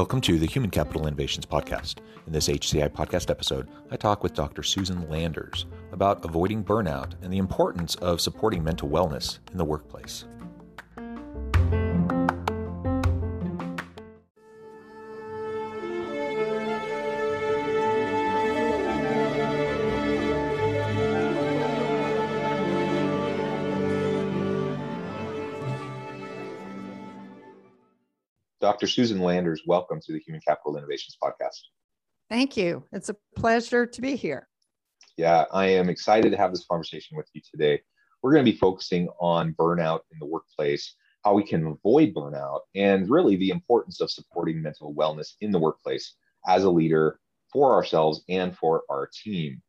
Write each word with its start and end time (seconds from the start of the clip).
Welcome 0.00 0.22
to 0.22 0.38
the 0.38 0.46
Human 0.46 0.70
Capital 0.70 1.06
Innovations 1.06 1.44
Podcast. 1.44 1.96
In 2.26 2.32
this 2.32 2.48
HCI 2.48 2.88
podcast 2.88 3.28
episode, 3.28 3.68
I 3.90 3.98
talk 3.98 4.22
with 4.22 4.32
Dr. 4.32 4.62
Susan 4.62 5.06
Landers 5.10 5.66
about 5.92 6.24
avoiding 6.24 6.64
burnout 6.64 7.12
and 7.20 7.30
the 7.30 7.36
importance 7.36 7.96
of 7.96 8.18
supporting 8.18 8.64
mental 8.64 8.88
wellness 8.88 9.40
in 9.52 9.58
the 9.58 9.64
workplace. 9.66 10.24
Dr. 28.60 28.86
Susan 28.86 29.20
Landers, 29.20 29.62
welcome 29.66 30.00
to 30.04 30.12
the 30.12 30.18
Human 30.18 30.42
Capital 30.46 30.76
Innovations 30.76 31.16
Podcast. 31.22 31.60
Thank 32.28 32.58
you. 32.58 32.84
It's 32.92 33.08
a 33.08 33.16
pleasure 33.34 33.86
to 33.86 34.00
be 34.02 34.16
here. 34.16 34.48
Yeah, 35.16 35.46
I 35.50 35.68
am 35.68 35.88
excited 35.88 36.30
to 36.30 36.36
have 36.36 36.52
this 36.52 36.66
conversation 36.66 37.16
with 37.16 37.26
you 37.32 37.40
today. 37.50 37.80
We're 38.22 38.34
going 38.34 38.44
to 38.44 38.52
be 38.52 38.58
focusing 38.58 39.08
on 39.18 39.54
burnout 39.54 40.00
in 40.12 40.18
the 40.18 40.26
workplace, 40.26 40.94
how 41.24 41.32
we 41.32 41.42
can 41.42 41.66
avoid 41.68 42.12
burnout, 42.12 42.60
and 42.74 43.08
really 43.08 43.36
the 43.36 43.48
importance 43.48 44.02
of 44.02 44.10
supporting 44.10 44.60
mental 44.60 44.94
wellness 44.94 45.32
in 45.40 45.52
the 45.52 45.58
workplace 45.58 46.16
as 46.46 46.64
a 46.64 46.70
leader 46.70 47.18
for 47.50 47.72
ourselves 47.72 48.22
and 48.28 48.54
for 48.54 48.82
our 48.90 49.08
team. 49.24 49.62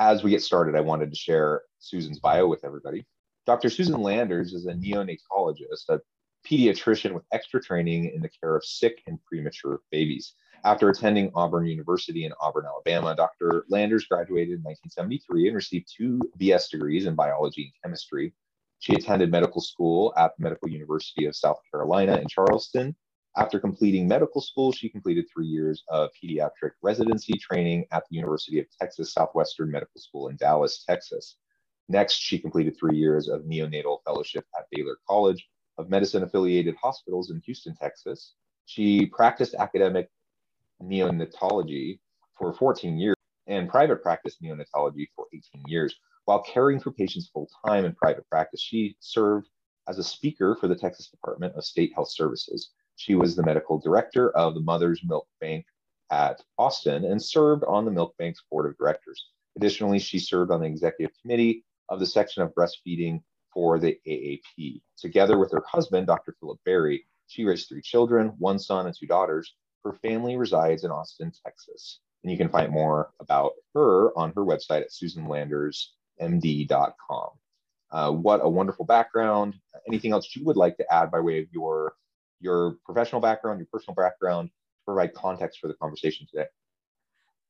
As 0.00 0.24
we 0.24 0.30
get 0.30 0.42
started, 0.42 0.74
I 0.74 0.80
wanted 0.80 1.10
to 1.10 1.16
share 1.16 1.62
Susan's 1.78 2.18
bio 2.18 2.48
with 2.48 2.64
everybody. 2.64 3.06
Dr. 3.46 3.70
Susan 3.70 4.02
Landers 4.02 4.52
is 4.52 4.66
a 4.66 4.72
neonatologist, 4.72 5.88
a 5.88 6.00
pediatrician 6.48 7.12
with 7.12 7.24
extra 7.32 7.62
training 7.62 8.12
in 8.14 8.22
the 8.22 8.28
care 8.28 8.56
of 8.56 8.64
sick 8.64 9.02
and 9.06 9.18
premature 9.24 9.80
babies. 9.90 10.34
After 10.64 10.90
attending 10.90 11.30
Auburn 11.34 11.66
University 11.66 12.26
in 12.26 12.32
Auburn, 12.40 12.66
Alabama, 12.66 13.14
Dr. 13.14 13.64
Landers 13.70 14.04
graduated 14.04 14.58
in 14.58 14.62
1973 14.62 15.48
and 15.48 15.56
received 15.56 15.90
two 15.96 16.20
BS 16.38 16.70
degrees 16.70 17.06
in 17.06 17.14
biology 17.14 17.62
and 17.62 17.72
chemistry. 17.82 18.34
She 18.78 18.94
attended 18.94 19.30
medical 19.30 19.60
school 19.60 20.12
at 20.16 20.32
the 20.36 20.42
Medical 20.42 20.68
University 20.68 21.26
of 21.26 21.36
South 21.36 21.60
Carolina 21.70 22.16
in 22.16 22.28
Charleston. 22.28 22.94
After 23.36 23.60
completing 23.60 24.08
medical 24.08 24.40
school, 24.40 24.72
she 24.72 24.88
completed 24.88 25.26
three 25.32 25.46
years 25.46 25.82
of 25.88 26.10
pediatric 26.22 26.72
residency 26.82 27.34
training 27.34 27.86
at 27.92 28.02
the 28.10 28.16
University 28.16 28.58
of 28.58 28.66
Texas 28.78 29.12
Southwestern 29.12 29.70
Medical 29.70 30.00
School 30.00 30.28
in 30.28 30.36
Dallas, 30.36 30.84
Texas. 30.86 31.36
Next, 31.88 32.14
she 32.14 32.38
completed 32.38 32.76
three 32.78 32.96
years 32.96 33.28
of 33.28 33.42
neonatal 33.42 33.98
fellowship 34.04 34.44
at 34.58 34.66
Baylor 34.70 34.98
College 35.08 35.48
of 35.80 35.88
medicine 35.88 36.22
affiliated 36.22 36.76
hospitals 36.80 37.30
in 37.30 37.40
Houston, 37.46 37.74
Texas. 37.74 38.34
She 38.66 39.06
practiced 39.06 39.54
academic 39.54 40.08
neonatology 40.82 41.98
for 42.38 42.52
14 42.52 42.98
years 42.98 43.16
and 43.46 43.68
private 43.68 44.02
practice 44.02 44.36
neonatology 44.42 45.08
for 45.16 45.26
18 45.32 45.62
years. 45.66 45.94
While 46.26 46.42
caring 46.42 46.78
for 46.78 46.92
patients 46.92 47.30
full 47.32 47.48
time 47.66 47.84
in 47.84 47.94
private 47.94 48.28
practice, 48.28 48.60
she 48.60 48.96
served 49.00 49.48
as 49.88 49.98
a 49.98 50.04
speaker 50.04 50.56
for 50.60 50.68
the 50.68 50.76
Texas 50.76 51.08
Department 51.08 51.54
of 51.56 51.64
State 51.64 51.92
Health 51.94 52.10
Services. 52.10 52.70
She 52.96 53.14
was 53.14 53.34
the 53.34 53.42
medical 53.42 53.80
director 53.80 54.30
of 54.36 54.54
the 54.54 54.60
Mother's 54.60 55.00
Milk 55.02 55.26
Bank 55.40 55.64
at 56.12 56.42
Austin 56.58 57.04
and 57.04 57.22
served 57.22 57.64
on 57.64 57.84
the 57.84 57.90
Milk 57.90 58.14
Bank's 58.18 58.44
board 58.50 58.66
of 58.66 58.76
directors. 58.76 59.30
Additionally, 59.56 59.98
she 59.98 60.18
served 60.18 60.50
on 60.50 60.60
the 60.60 60.66
executive 60.66 61.16
committee 61.20 61.64
of 61.88 61.98
the 61.98 62.06
section 62.06 62.42
of 62.42 62.54
breastfeeding 62.54 63.22
for 63.52 63.78
the 63.78 63.98
AAP. 64.06 64.80
Together 64.96 65.38
with 65.38 65.52
her 65.52 65.62
husband, 65.66 66.06
Dr. 66.06 66.34
Philip 66.40 66.58
Berry, 66.64 67.04
she 67.26 67.44
raised 67.44 67.68
three 67.68 67.82
children, 67.82 68.32
one 68.38 68.58
son 68.58 68.86
and 68.86 68.96
two 68.96 69.06
daughters. 69.06 69.54
Her 69.84 69.92
family 69.94 70.36
resides 70.36 70.84
in 70.84 70.90
Austin, 70.90 71.32
Texas. 71.44 72.00
And 72.22 72.30
you 72.30 72.36
can 72.36 72.48
find 72.48 72.70
more 72.70 73.10
about 73.20 73.52
her 73.74 74.16
on 74.18 74.32
her 74.36 74.44
website 74.44 74.82
at 74.82 74.90
susanlandersmd.com. 74.90 77.28
Uh, 77.92 78.12
what 78.12 78.40
a 78.42 78.48
wonderful 78.48 78.84
background. 78.84 79.54
Anything 79.88 80.12
else 80.12 80.36
you 80.36 80.44
would 80.44 80.56
like 80.56 80.76
to 80.76 80.92
add 80.92 81.10
by 81.10 81.20
way 81.20 81.40
of 81.40 81.46
your, 81.50 81.94
your 82.40 82.76
professional 82.84 83.20
background, 83.20 83.58
your 83.58 83.68
personal 83.72 83.94
background, 83.94 84.48
to 84.48 84.84
provide 84.84 85.14
context 85.14 85.60
for 85.60 85.68
the 85.68 85.74
conversation 85.74 86.26
today? 86.30 86.46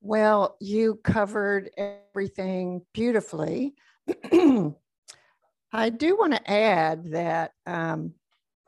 Well, 0.01 0.57
you 0.61 1.01
covered 1.05 1.71
everything 1.77 2.83
beautifully. 2.95 3.75
I 5.73 5.91
do 5.91 6.17
want 6.17 6.33
to 6.35 6.51
add 6.51 7.13
that 7.13 7.53
um, 7.67 8.15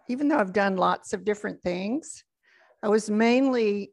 even 0.08 0.28
though 0.28 0.38
I've 0.38 0.52
done 0.52 0.76
lots 0.76 1.12
of 1.12 1.24
different 1.24 1.62
things, 1.62 2.24
I 2.82 2.88
was 2.88 3.10
mainly 3.10 3.92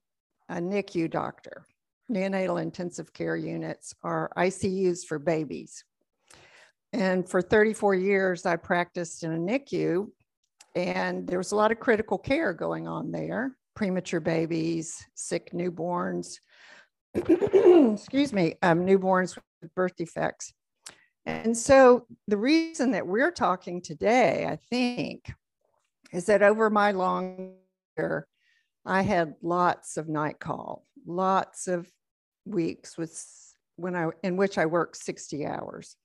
a 0.49 0.55
NICU 0.55 1.09
doctor. 1.09 1.65
Neonatal 2.11 2.61
intensive 2.61 3.13
care 3.13 3.35
units 3.35 3.93
are 4.03 4.31
ICUs 4.37 5.05
for 5.05 5.19
babies. 5.19 5.83
And 6.91 7.29
for 7.29 7.41
34 7.41 7.95
years, 7.95 8.45
I 8.45 8.55
practiced 8.55 9.23
in 9.23 9.33
a 9.33 9.37
NICU, 9.37 10.07
and 10.75 11.27
there 11.27 11.37
was 11.37 11.51
a 11.51 11.55
lot 11.55 11.71
of 11.71 11.79
critical 11.79 12.17
care 12.17 12.53
going 12.53 12.87
on 12.87 13.11
there 13.11 13.55
premature 13.79 14.19
babies, 14.19 15.05
sick 15.15 15.51
newborns, 15.53 16.39
excuse 17.15 18.33
me, 18.33 18.53
um, 18.61 18.85
newborns 18.85 19.37
with 19.61 19.73
birth 19.73 19.95
defects. 19.95 20.51
And 21.29 21.57
so 21.57 22.05
the 22.27 22.37
reason 22.37 22.91
that 22.91 23.07
we're 23.07 23.31
talking 23.31 23.81
today, 23.81 24.45
I 24.45 24.55
think, 24.55 25.31
is 26.11 26.25
that 26.25 26.41
over 26.41 26.69
my 26.69 26.91
long 26.91 27.53
year, 27.97 28.27
I 28.85 29.01
had 29.01 29.35
lots 29.41 29.97
of 29.97 30.07
night 30.07 30.39
call, 30.39 30.85
lots 31.05 31.67
of 31.67 31.87
weeks 32.45 32.97
with 32.97 33.23
when 33.75 33.95
I 33.95 34.09
in 34.23 34.35
which 34.35 34.57
I 34.57 34.65
worked 34.65 34.97
60 34.97 35.45
hours. 35.45 35.95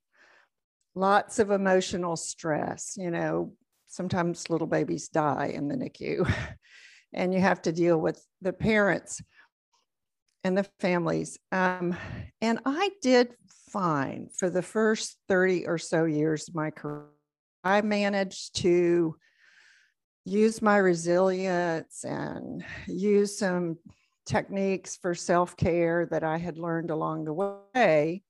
Lots 0.95 1.39
of 1.39 1.51
emotional 1.51 2.17
stress, 2.17 2.95
you 2.97 3.11
know, 3.11 3.53
sometimes 3.89 4.51
little 4.51 4.67
babies 4.67 5.09
die 5.09 5.53
in 5.55 5.69
the 5.69 5.77
NICU 5.77 6.31
and 7.13 7.33
you 7.33 7.41
have 7.41 7.63
to 7.63 7.73
deal 7.73 7.99
with 7.99 8.25
the 8.43 8.53
parents 8.53 9.21
and 10.45 10.59
the 10.59 10.67
families. 10.79 11.39
Um, 11.53 11.97
and 12.41 12.61
I 12.67 12.91
did 13.01 13.35
fine 13.75 14.29
for 14.33 14.49
the 14.49 14.63
first 14.63 15.19
30 15.27 15.67
or 15.67 15.79
so 15.79 16.05
years 16.05 16.49
of 16.49 16.55
my 16.55 16.71
career. 16.71 17.09
I 17.65 17.81
managed 17.81 18.55
to 18.63 19.17
use 20.25 20.63
my 20.63 20.77
resilience 20.77 22.05
and 22.05 22.65
use 22.87 23.37
some 23.37 23.79
techniques 24.27 24.97
for 24.97 25.13
self 25.15 25.57
care 25.57 26.07
that 26.13 26.23
I 26.23 26.39
had 26.39 26.57
learned 26.57 26.91
along 26.91 27.25
the 27.25 27.33
way. 27.75 28.23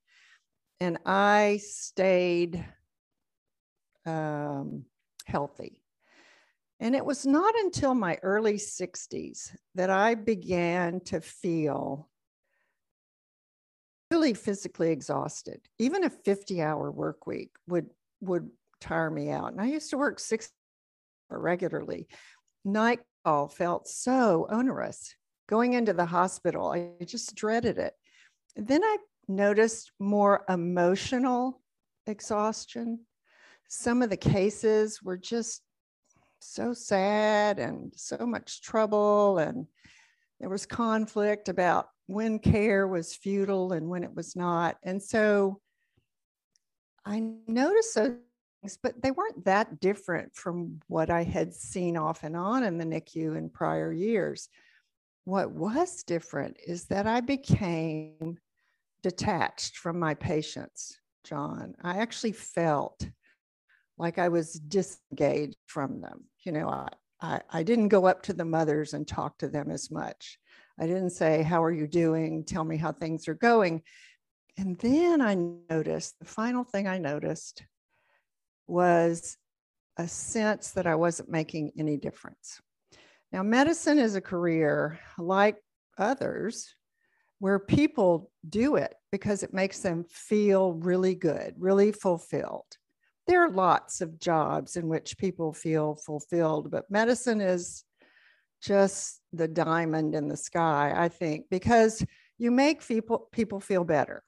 And 0.81 0.97
I 1.05 1.61
stayed 1.63 2.65
um, 4.07 4.87
healthy. 5.27 5.83
And 6.81 6.97
it 6.97 7.05
was 7.05 7.27
not 7.27 7.55
until 7.57 7.95
my 7.95 8.19
early 8.23 8.55
60s 8.55 9.55
that 9.75 9.91
I 9.91 10.15
began 10.15 11.01
to 11.01 11.21
feel 11.21 12.09
really 14.25 14.35
physically 14.35 14.91
exhausted. 14.91 15.61
Even 15.79 16.05
a 16.05 16.11
50 16.11 16.63
hour 16.63 16.91
work 16.91 17.27
week 17.27 17.51
would 17.69 17.91
would 18.23 18.49
tire 18.81 19.11
me 19.11 19.31
out. 19.31 19.53
And 19.53 19.61
I 19.61 19.67
used 19.67 19.91
to 19.91 19.99
work 19.99 20.19
six 20.19 20.51
regularly. 21.29 22.09
Night 22.65 23.01
call 23.27 23.49
felt 23.49 23.87
so 23.87 24.47
onerous. 24.49 25.15
Going 25.47 25.75
into 25.75 25.93
the 25.93 26.07
hospital, 26.07 26.73
I 26.73 27.05
just 27.05 27.35
dreaded 27.35 27.77
it. 27.77 27.93
Then 28.57 28.83
I 28.83 28.97
noticed 29.29 29.93
more 29.99 30.45
emotional 30.49 31.61
exhaustion. 32.07 33.01
Some 33.69 34.01
of 34.01 34.09
the 34.09 34.17
cases 34.17 35.03
were 35.03 35.19
just 35.19 35.61
so 36.39 36.73
sad 36.73 37.59
and 37.59 37.93
so 37.95 38.25
much 38.25 38.63
trouble 38.63 39.39
and 39.39 39.67
there 40.41 40.49
was 40.49 40.67
conflict 40.67 41.49
about 41.49 41.89
when 42.07 42.39
care 42.39 42.87
was 42.87 43.15
futile 43.15 43.73
and 43.73 43.89
when 43.89 44.05
it 44.05 44.15
was 44.15 44.37
not. 44.37 44.77
And 44.83 45.03
so 45.03 45.61
I 47.07 47.23
noticed 47.47 47.95
those 47.95 48.17
but 48.83 49.03
they 49.03 49.11
weren't 49.11 49.45
that 49.45 49.81
different 49.81 50.35
from 50.35 50.81
what 50.87 51.11
I 51.11 51.23
had 51.23 51.53
seen 51.53 51.99
off 51.99 52.25
and 52.25 52.35
on 52.35 52.65
in 52.65 52.79
the 52.79 52.87
NICU 52.87 53.37
in 53.37 53.51
prior 53.51 53.93
years. 53.93 54.49
What 55.25 55.51
was 55.51 56.03
different 56.03 56.57
is 56.67 56.87
that 56.87 57.07
I 57.07 57.21
became 57.21 58.39
detached 59.03 59.77
from 59.77 59.99
my 59.99 60.15
patients, 60.15 60.99
John. 61.25 61.75
I 61.83 61.99
actually 61.99 62.33
felt 62.33 63.07
like 63.99 64.19
I 64.19 64.29
was 64.29 64.55
disengaged 64.55 65.59
from 65.67 66.01
them. 66.01 66.25
You 66.45 66.53
know, 66.53 66.69
I, 66.69 66.89
I, 67.21 67.41
I 67.51 67.63
didn't 67.63 67.89
go 67.89 68.07
up 68.07 68.23
to 68.23 68.33
the 68.33 68.45
mothers 68.45 68.95
and 68.95 69.07
talk 69.07 69.39
to 69.39 69.49
them 69.49 69.71
as 69.71 69.91
much. 69.91 70.39
I 70.79 70.87
didn't 70.87 71.11
say, 71.11 71.43
How 71.43 71.63
are 71.63 71.73
you 71.73 71.87
doing? 71.87 72.45
Tell 72.45 72.65
me 72.65 72.77
how 72.77 72.93
things 72.93 73.29
are 73.29 73.35
going. 73.35 73.83
And 74.57 74.79
then 74.79 75.21
I 75.21 75.35
noticed 75.71 76.19
the 76.19 76.25
final 76.25 76.65
thing 76.65 76.87
I 76.87 76.99
noticed 76.99 77.65
was 78.67 79.37
a 79.97 80.09
sense 80.09 80.73
that 80.73 80.87
I 80.87 80.95
wasn't 80.95 81.31
making 81.31 81.73
any 81.79 81.97
difference. 81.97 82.61
Now, 83.33 83.43
medicine 83.43 83.99
is 83.99 84.15
a 84.15 84.21
career 84.21 84.99
like 85.19 85.57
others 85.99 86.75
where 87.41 87.59
people 87.59 88.31
do 88.49 88.77
it 88.77 88.95
because 89.11 89.43
it 89.43 89.53
makes 89.53 89.81
them 89.81 90.05
feel 90.09 90.73
really 90.75 91.15
good, 91.15 91.55
really 91.59 91.93
fulfilled. 91.93 92.65
There 93.27 93.45
are 93.45 93.51
lots 93.51 94.01
of 94.01 94.21
jobs 94.21 94.77
in 94.77 94.89
which 94.89 95.19
people 95.19 95.53
feel 95.53 95.97
fulfilled, 95.97 96.71
but 96.71 96.91
medicine 96.91 97.41
is 97.41 97.85
just 98.63 99.21
the 99.37 99.49
diamond 99.49 100.15
in 100.15 100.29
the 100.29 100.37
sky, 100.37 100.93
I 100.95 101.09
think, 101.09 101.47
because 101.51 102.05
you 102.39 102.51
make 102.51 102.87
people, 102.87 103.29
people 103.33 103.61
feel 103.61 103.85
better. 103.85 104.23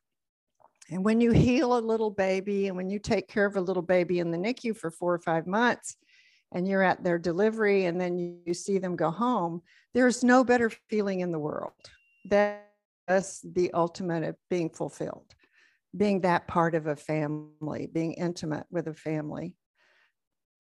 And 0.91 1.05
when 1.05 1.21
you 1.21 1.33
heal 1.33 1.77
a 1.77 1.81
little 1.81 2.11
baby 2.11 2.69
and 2.69 2.77
when 2.77 2.89
you 2.89 2.99
take 2.99 3.29
care 3.29 3.47
of 3.47 3.57
a 3.57 3.61
little 3.61 3.83
baby 3.83 4.21
in 4.21 4.31
the 4.31 4.39
NICU 4.39 4.77
for 4.77 4.91
four 4.91 5.15
or 5.15 5.19
five 5.19 5.47
months 5.47 5.97
and 6.53 6.69
you're 6.69 6.83
at 6.83 7.03
their 7.03 7.19
delivery 7.19 7.87
and 7.87 8.01
then 8.01 8.41
you, 8.45 8.55
see 8.55 8.79
them 8.79 8.95
go 8.95 9.11
home, 9.11 9.63
there's 9.95 10.23
no 10.23 10.45
better 10.45 10.71
feeling 10.89 11.21
in 11.21 11.33
the 11.33 11.39
world. 11.39 11.73
That's 12.25 13.41
the 13.43 13.73
ultimate 13.73 14.23
of 14.23 14.37
being 14.49 14.71
fulfilled, 14.71 15.35
being 15.97 16.21
that 16.21 16.47
part 16.47 16.77
of 16.77 16.87
a 16.87 16.97
family, 16.97 17.89
being 17.93 18.13
intimate 18.13 18.67
with 18.71 18.87
a 18.87 18.95
family. 18.95 19.55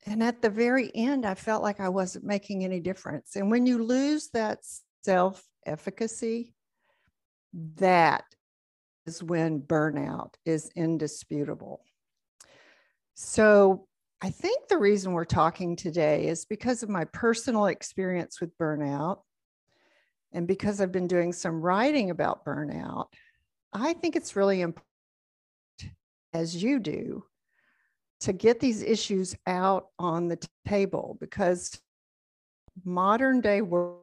And 0.06 0.22
at 0.22 0.40
the 0.40 0.50
very 0.50 0.90
end, 0.94 1.26
I 1.26 1.34
felt 1.34 1.62
like 1.62 1.80
I 1.80 1.88
wasn't 1.88 2.24
making 2.24 2.64
any 2.64 2.78
difference. 2.78 3.34
And 3.34 3.50
when 3.50 3.66
you 3.66 3.82
lose 3.82 4.28
that 4.32 4.60
self 5.02 5.42
efficacy, 5.66 6.54
that 7.76 8.24
is 9.06 9.22
when 9.22 9.60
burnout 9.60 10.34
is 10.44 10.70
indisputable. 10.76 11.80
So 13.14 13.86
I 14.22 14.30
think 14.30 14.68
the 14.68 14.78
reason 14.78 15.12
we're 15.12 15.24
talking 15.24 15.74
today 15.74 16.28
is 16.28 16.44
because 16.44 16.82
of 16.82 16.88
my 16.88 17.04
personal 17.06 17.66
experience 17.66 18.40
with 18.40 18.56
burnout. 18.58 19.20
And 20.32 20.46
because 20.46 20.80
I've 20.80 20.92
been 20.92 21.06
doing 21.06 21.32
some 21.32 21.60
writing 21.60 22.10
about 22.10 22.44
burnout, 22.44 23.06
I 23.72 23.94
think 23.94 24.16
it's 24.16 24.36
really 24.36 24.60
important, 24.60 24.84
as 26.32 26.62
you 26.62 26.78
do, 26.78 27.24
to 28.20 28.32
get 28.32 28.60
these 28.60 28.82
issues 28.82 29.34
out 29.46 29.88
on 29.98 30.28
the 30.28 30.38
table 30.66 31.16
because 31.20 31.80
modern 32.84 33.40
day 33.40 33.62
workers 33.62 34.00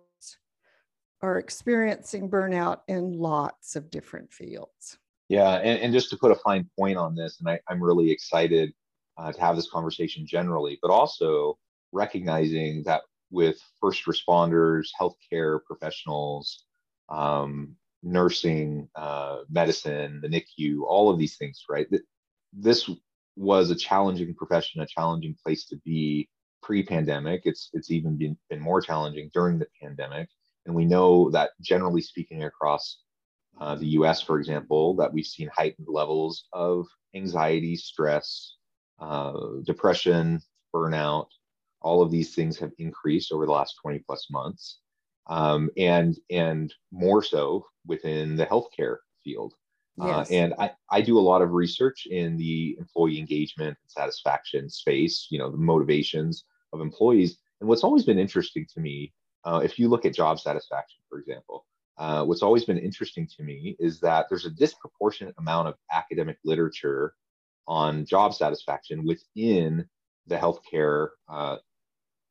are 1.22 1.38
experiencing 1.38 2.30
burnout 2.30 2.80
in 2.88 3.18
lots 3.18 3.76
of 3.76 3.90
different 3.90 4.32
fields. 4.32 4.98
Yeah, 5.30 5.56
and, 5.56 5.80
and 5.80 5.94
just 5.94 6.10
to 6.10 6.18
put 6.18 6.32
a 6.32 6.36
fine 6.36 6.70
point 6.78 6.98
on 6.98 7.16
this, 7.16 7.40
and 7.40 7.50
I, 7.50 7.60
am 7.72 7.82
really 7.82 8.12
excited 8.12 8.74
uh, 9.18 9.32
to 9.32 9.42
have 9.42 9.56
this 9.56 9.70
conversation 9.70 10.28
generally, 10.28 10.78
but 10.82 10.92
also 10.92 11.58
recognizing 11.92 12.84
that 12.84 13.02
with 13.32 13.60
first 13.82 14.06
responders, 14.06 14.88
healthcare 15.00 15.60
professionals, 15.66 16.66
um, 17.10 17.76
nursing, 18.04 18.88
uh, 18.96 19.40
medicine, 19.50 20.20
the 20.22 20.28
NICU, 20.28 20.82
all 20.86 21.10
of 21.10 21.18
these 21.18 21.38
things, 21.38 21.64
right? 21.70 21.88
This 22.52 22.90
was 23.36 23.70
a 23.70 23.76
challenging 23.76 24.34
profession, 24.36 24.82
a 24.82 24.88
challenging 24.88 25.36
place 25.44 25.66
to 25.66 25.78
be 25.86 26.30
pre-pandemic. 26.62 27.42
It's 27.46 27.70
it's 27.74 27.92
even 27.92 28.18
been, 28.18 28.38
been 28.50 28.60
more 28.60 28.82
challenging 28.82 29.30
during 29.34 29.60
the 29.60 29.68
pandemic. 29.82 30.30
And 30.66 30.76
we 30.76 30.86
know 30.86 31.30
that 31.32 31.52
generally 31.62 32.02
speaking 32.02 32.44
across 32.44 33.00
uh, 33.60 33.76
the 33.76 33.88
US, 34.00 34.22
for 34.22 34.40
example, 34.40 34.96
that 34.96 35.12
we've 35.12 35.26
seen 35.26 35.50
heightened 35.56 35.88
levels 35.90 36.46
of 36.54 36.88
anxiety, 37.16 37.76
stress, 37.76 38.56
uh, 39.00 39.34
depression, 39.64 40.40
burnout. 40.74 41.28
All 41.82 42.02
of 42.02 42.12
these 42.12 42.34
things 42.34 42.58
have 42.60 42.72
increased 42.78 43.32
over 43.32 43.46
the 43.46 43.52
last 43.52 43.76
20 43.82 44.00
plus 44.00 44.28
months. 44.32 44.80
Um, 45.28 45.70
and, 45.78 46.18
and 46.30 46.74
more 46.92 47.24
so 47.24 47.66
within 47.86 48.36
the 48.36 48.46
healthcare 48.46 48.98
field. 49.24 49.54
Uh, 50.02 50.08
yes. 50.08 50.32
Uh, 50.32 50.34
and 50.34 50.54
I, 50.58 50.72
I 50.90 51.02
do 51.02 51.20
a 51.20 51.22
lot 51.22 51.42
of 51.42 51.52
research 51.52 52.08
in 52.10 52.38
the 52.38 52.76
employee 52.80 53.20
engagement 53.20 53.78
and 53.82 53.92
satisfaction 53.92 54.70
space, 54.70 55.28
you 55.30 55.38
know, 55.38 55.52
the 55.52 55.58
motivations 55.58 56.46
of 56.72 56.82
employees. 56.82 57.38
And 57.60 57.70
what's 57.70 57.84
always 57.84 58.04
been 58.04 58.20
interesting 58.20 58.66
to 58.74 58.80
me 58.80 59.14
uh, 59.46 59.62
if 59.64 59.78
you 59.78 59.90
look 59.90 60.06
at 60.06 60.16
job 60.16 60.40
satisfaction, 60.40 61.02
for 61.10 61.20
example, 61.20 61.66
uh, 61.98 62.24
what's 62.24 62.42
always 62.42 62.66
been 62.66 62.78
interesting 62.78 63.28
to 63.38 63.44
me 63.44 63.76
is 63.80 64.00
that 64.00 64.28
there's 64.30 64.46
a 64.46 64.50
disproportionate 64.50 65.36
amount 65.38 65.68
of 65.68 65.76
academic 65.92 66.38
literature 66.44 67.14
on 67.68 68.06
job 68.06 68.34
satisfaction 68.34 69.06
within 69.06 69.86
the 70.28 70.36
healthcare 70.36 71.10
uh, 71.30 71.58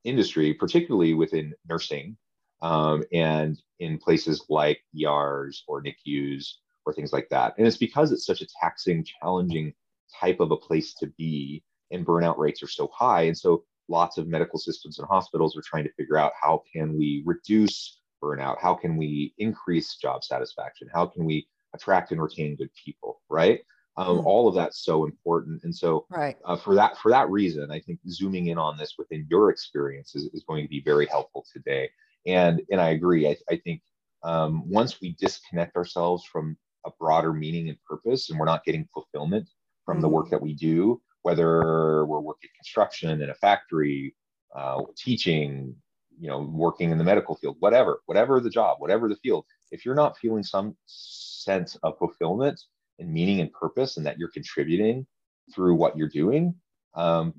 industry, 0.03 0.53
particularly 0.53 1.13
within 1.13 1.53
nursing 1.69 2.17
um, 2.61 3.03
and 3.13 3.61
in 3.79 3.97
places 3.97 4.45
like 4.49 4.79
ERs 4.99 5.63
or 5.67 5.81
NICUs 5.81 6.57
or 6.85 6.93
things 6.93 7.13
like 7.13 7.29
that. 7.29 7.53
And 7.57 7.67
it's 7.67 7.77
because 7.77 8.11
it's 8.11 8.25
such 8.25 8.41
a 8.41 8.47
taxing, 8.61 9.03
challenging 9.03 9.73
type 10.19 10.39
of 10.39 10.51
a 10.51 10.57
place 10.57 10.93
to 10.95 11.07
be, 11.17 11.63
and 11.91 12.05
burnout 12.05 12.37
rates 12.37 12.61
are 12.63 12.67
so 12.67 12.89
high. 12.93 13.23
And 13.23 13.37
so 13.37 13.63
lots 13.89 14.17
of 14.17 14.27
medical 14.27 14.59
systems 14.59 14.99
and 14.99 15.07
hospitals 15.07 15.57
are 15.57 15.63
trying 15.65 15.83
to 15.83 15.93
figure 15.93 16.17
out 16.17 16.33
how 16.41 16.63
can 16.71 16.97
we 16.97 17.23
reduce 17.25 17.99
burnout 18.23 18.57
how 18.59 18.73
can 18.73 18.95
we 18.95 19.33
increase 19.37 19.95
job 19.95 20.23
satisfaction 20.23 20.89
how 20.93 21.05
can 21.05 21.25
we 21.25 21.45
attract 21.73 22.11
and 22.11 22.21
retain 22.21 22.55
good 22.55 22.69
people 22.73 23.21
right 23.29 23.61
um, 23.97 24.19
mm. 24.19 24.25
all 24.25 24.47
of 24.47 24.55
that's 24.55 24.83
so 24.83 25.05
important 25.05 25.61
and 25.63 25.75
so 25.75 26.05
right. 26.09 26.37
uh, 26.45 26.55
for 26.55 26.73
that 26.73 26.97
for 26.97 27.11
that 27.11 27.29
reason 27.29 27.69
i 27.69 27.79
think 27.79 27.99
zooming 28.07 28.47
in 28.47 28.57
on 28.57 28.77
this 28.77 28.95
within 28.97 29.27
your 29.29 29.49
experience 29.49 30.15
is, 30.15 30.29
is 30.33 30.43
going 30.47 30.63
to 30.63 30.69
be 30.69 30.81
very 30.81 31.05
helpful 31.07 31.45
today 31.51 31.89
and 32.25 32.61
and 32.71 32.79
i 32.79 32.89
agree 32.89 33.27
i, 33.27 33.35
I 33.49 33.57
think 33.57 33.81
um, 34.23 34.69
once 34.69 35.01
we 35.01 35.17
disconnect 35.19 35.75
ourselves 35.75 36.23
from 36.23 36.55
a 36.85 36.91
broader 36.99 37.33
meaning 37.33 37.69
and 37.69 37.77
purpose 37.87 38.29
and 38.29 38.39
we're 38.39 38.45
not 38.45 38.63
getting 38.63 38.87
fulfillment 38.93 39.47
from 39.85 39.97
mm. 39.97 40.01
the 40.01 40.09
work 40.09 40.25
mm-hmm. 40.25 40.35
that 40.35 40.41
we 40.41 40.53
do 40.53 41.01
whether 41.23 42.05
we're 42.05 42.19
working 42.19 42.49
construction 42.55 43.21
in 43.21 43.29
a 43.29 43.33
factory, 43.35 44.15
uh, 44.55 44.81
teaching, 44.95 45.75
you 46.19 46.29
know, 46.29 46.41
working 46.41 46.91
in 46.91 46.97
the 46.97 47.03
medical 47.03 47.35
field, 47.35 47.55
whatever, 47.59 48.01
whatever 48.05 48.39
the 48.39 48.49
job, 48.49 48.77
whatever 48.79 49.09
the 49.09 49.15
field, 49.15 49.45
if 49.71 49.85
you're 49.85 49.95
not 49.95 50.17
feeling 50.17 50.43
some 50.43 50.75
sense 50.85 51.75
of 51.81 51.97
fulfillment 51.97 52.61
and 52.99 53.11
meaning 53.11 53.39
and 53.39 53.51
purpose 53.53 53.97
and 53.97 54.05
that 54.05 54.19
you're 54.19 54.29
contributing 54.29 55.07
through 55.55 55.75
what 55.75 55.97
you're 55.97 56.09
doing, 56.09 56.53
um, 56.95 57.33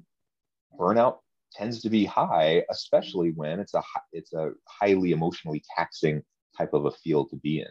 burnout 0.79 1.19
tends 1.53 1.81
to 1.83 1.91
be 1.91 2.05
high, 2.05 2.65
especially 2.71 3.31
when 3.33 3.61
it's 3.61 3.75
a 3.75 3.83
it's 4.13 4.33
a 4.33 4.51
highly 4.67 5.13
emotionally 5.13 5.63
taxing 5.77 6.21
type 6.57 6.73
of 6.73 6.87
a 6.87 6.91
field 6.91 7.31
to 7.31 7.37
be 7.37 7.61
in. 7.61 7.69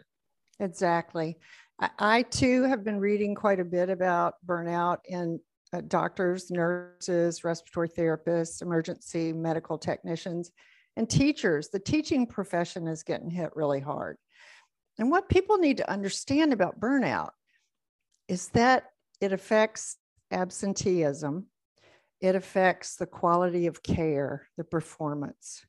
Exactly. 0.60 1.36
I, 1.80 2.22
too 2.22 2.62
have 2.62 2.84
been 2.84 3.00
reading 3.00 3.34
quite 3.34 3.60
a 3.60 3.64
bit 3.64 3.90
about 3.90 4.34
burnout 4.46 4.98
in 5.06 5.40
uh, 5.72 5.80
doctors, 5.88 6.50
nurses, 6.50 7.42
respiratory 7.42 7.88
therapists, 7.88 8.62
emergency 8.62 9.32
medical 9.32 9.76
technicians, 9.76 10.52
and 10.96 11.10
teachers. 11.10 11.68
The 11.68 11.80
teaching 11.80 12.26
profession 12.26 12.86
is 12.86 13.02
getting 13.02 13.28
hit 13.30 13.50
really 13.56 13.80
hard. 13.80 14.16
And 14.98 15.10
what 15.10 15.28
people 15.28 15.58
need 15.58 15.78
to 15.78 15.90
understand 15.90 16.52
about 16.52 16.78
burnout 16.78 17.30
is 18.28 18.48
that 18.50 18.84
it 19.20 19.32
affects 19.32 19.96
absenteeism, 20.30 21.46
it 22.20 22.36
affects 22.36 22.96
the 22.96 23.06
quality 23.06 23.66
of 23.66 23.82
care, 23.82 24.46
the 24.56 24.64
performance. 24.64 25.66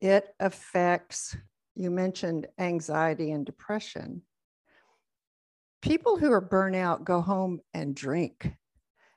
It 0.00 0.28
affects, 0.38 1.36
you 1.74 1.90
mentioned 1.90 2.46
anxiety 2.58 3.32
and 3.32 3.44
depression. 3.44 4.22
People 5.82 6.18
who 6.18 6.30
are 6.32 6.46
burnout 6.46 7.04
go 7.04 7.20
home 7.20 7.60
and 7.72 7.94
drink 7.94 8.52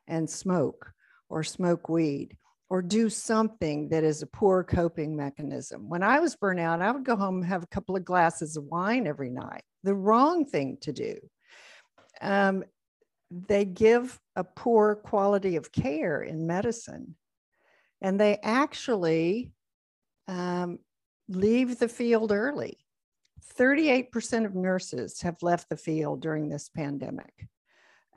and 0.07 0.29
smoke 0.29 0.91
or 1.29 1.43
smoke 1.43 1.89
weed 1.89 2.37
or 2.69 2.81
do 2.81 3.09
something 3.09 3.89
that 3.89 4.03
is 4.03 4.21
a 4.21 4.27
poor 4.27 4.63
coping 4.63 5.15
mechanism. 5.15 5.89
When 5.89 6.03
I 6.03 6.19
was 6.19 6.35
burnout, 6.35 6.81
I 6.81 6.91
would 6.91 7.03
go 7.03 7.15
home 7.15 7.37
and 7.37 7.45
have 7.45 7.63
a 7.63 7.67
couple 7.67 7.95
of 7.95 8.05
glasses 8.05 8.57
of 8.57 8.63
wine 8.63 9.05
every 9.07 9.29
night, 9.29 9.63
the 9.83 9.93
wrong 9.93 10.45
thing 10.45 10.77
to 10.81 10.93
do. 10.93 11.17
Um, 12.21 12.63
they 13.29 13.65
give 13.65 14.19
a 14.35 14.43
poor 14.43 14.95
quality 14.95 15.55
of 15.55 15.71
care 15.71 16.21
in 16.21 16.47
medicine. 16.47 17.15
And 18.01 18.19
they 18.19 18.37
actually 18.43 19.51
um, 20.27 20.79
leave 21.27 21.79
the 21.79 21.87
field 21.87 22.31
early. 22.31 22.77
38% 23.57 24.45
of 24.45 24.55
nurses 24.55 25.21
have 25.21 25.41
left 25.41 25.69
the 25.69 25.77
field 25.77 26.21
during 26.21 26.49
this 26.49 26.69
pandemic. 26.69 27.47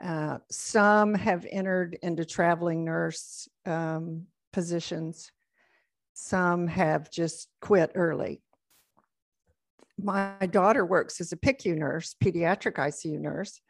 Uh, 0.02 0.38
some 0.50 1.14
have 1.14 1.46
entered 1.50 1.98
into 2.02 2.24
traveling 2.24 2.84
nurse 2.84 3.48
um, 3.64 4.26
positions. 4.52 5.30
Some 6.14 6.66
have 6.66 7.10
just 7.10 7.48
quit 7.60 7.92
early. 7.94 8.42
My 9.98 10.46
daughter 10.50 10.84
works 10.84 11.20
as 11.20 11.32
a 11.32 11.36
PICU 11.36 11.76
nurse, 11.76 12.14
pediatric 12.22 12.74
ICU 12.74 13.18
nurse, 13.18 13.60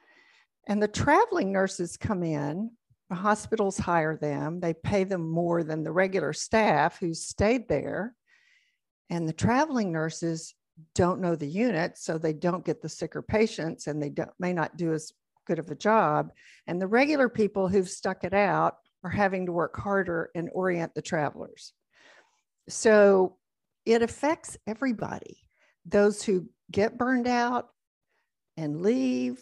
and 0.67 0.83
the 0.83 0.89
traveling 0.89 1.53
nurses 1.53 1.97
come 1.97 2.25
in. 2.25 2.73
The 3.09 3.15
hospitals 3.15 3.79
hire 3.79 4.17
them. 4.17 4.59
They 4.59 4.75
pay 4.75 5.05
them 5.05 5.31
more 5.31 5.63
than 5.63 5.85
the 5.85 5.93
regular 5.93 6.33
staff 6.33 6.99
who 6.99 7.15
stayed 7.15 7.69
there. 7.69 8.17
And 9.11 9.29
the 9.29 9.33
traveling 9.33 9.93
nurses 9.93 10.53
don't 10.95 11.21
know 11.21 11.37
the 11.37 11.47
unit, 11.47 11.97
so 11.97 12.19
they 12.19 12.33
don't 12.33 12.65
get 12.65 12.83
the 12.83 12.89
sicker 12.89 13.23
patients 13.23 13.87
and 13.87 14.03
they 14.03 14.13
may 14.39 14.53
not 14.53 14.77
do 14.77 14.93
as 14.93 15.13
good 15.47 15.59
of 15.59 15.71
a 15.71 15.77
job. 15.77 16.31
And 16.67 16.81
the 16.81 16.87
regular 16.87 17.29
people 17.29 17.69
who've 17.69 17.89
stuck 17.89 18.25
it 18.25 18.35
out 18.35 18.77
are 19.05 19.11
having 19.11 19.47
to 19.47 19.53
work 19.53 19.77
harder 19.77 20.31
and 20.35 20.51
orient 20.53 20.95
the 20.95 21.03
travelers. 21.03 21.73
So 22.69 23.37
it 23.85 24.03
affects 24.03 24.57
everybody 24.67 25.39
those 25.89 26.23
who 26.23 26.49
get 26.73 26.99
burned 26.99 27.29
out 27.29 27.69
and 28.57 28.83
leave, 28.83 29.41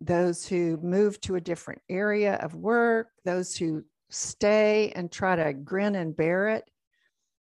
those 0.00 0.46
who 0.46 0.78
move 0.82 1.20
to 1.22 1.34
a 1.34 1.40
different 1.40 1.82
area 1.88 2.36
of 2.36 2.54
work, 2.54 3.08
those 3.24 3.56
who 3.56 3.84
stay 4.08 4.92
and 4.94 5.10
try 5.10 5.34
to 5.36 5.52
grin 5.52 5.96
and 5.96 6.16
bear 6.16 6.48
it. 6.50 6.64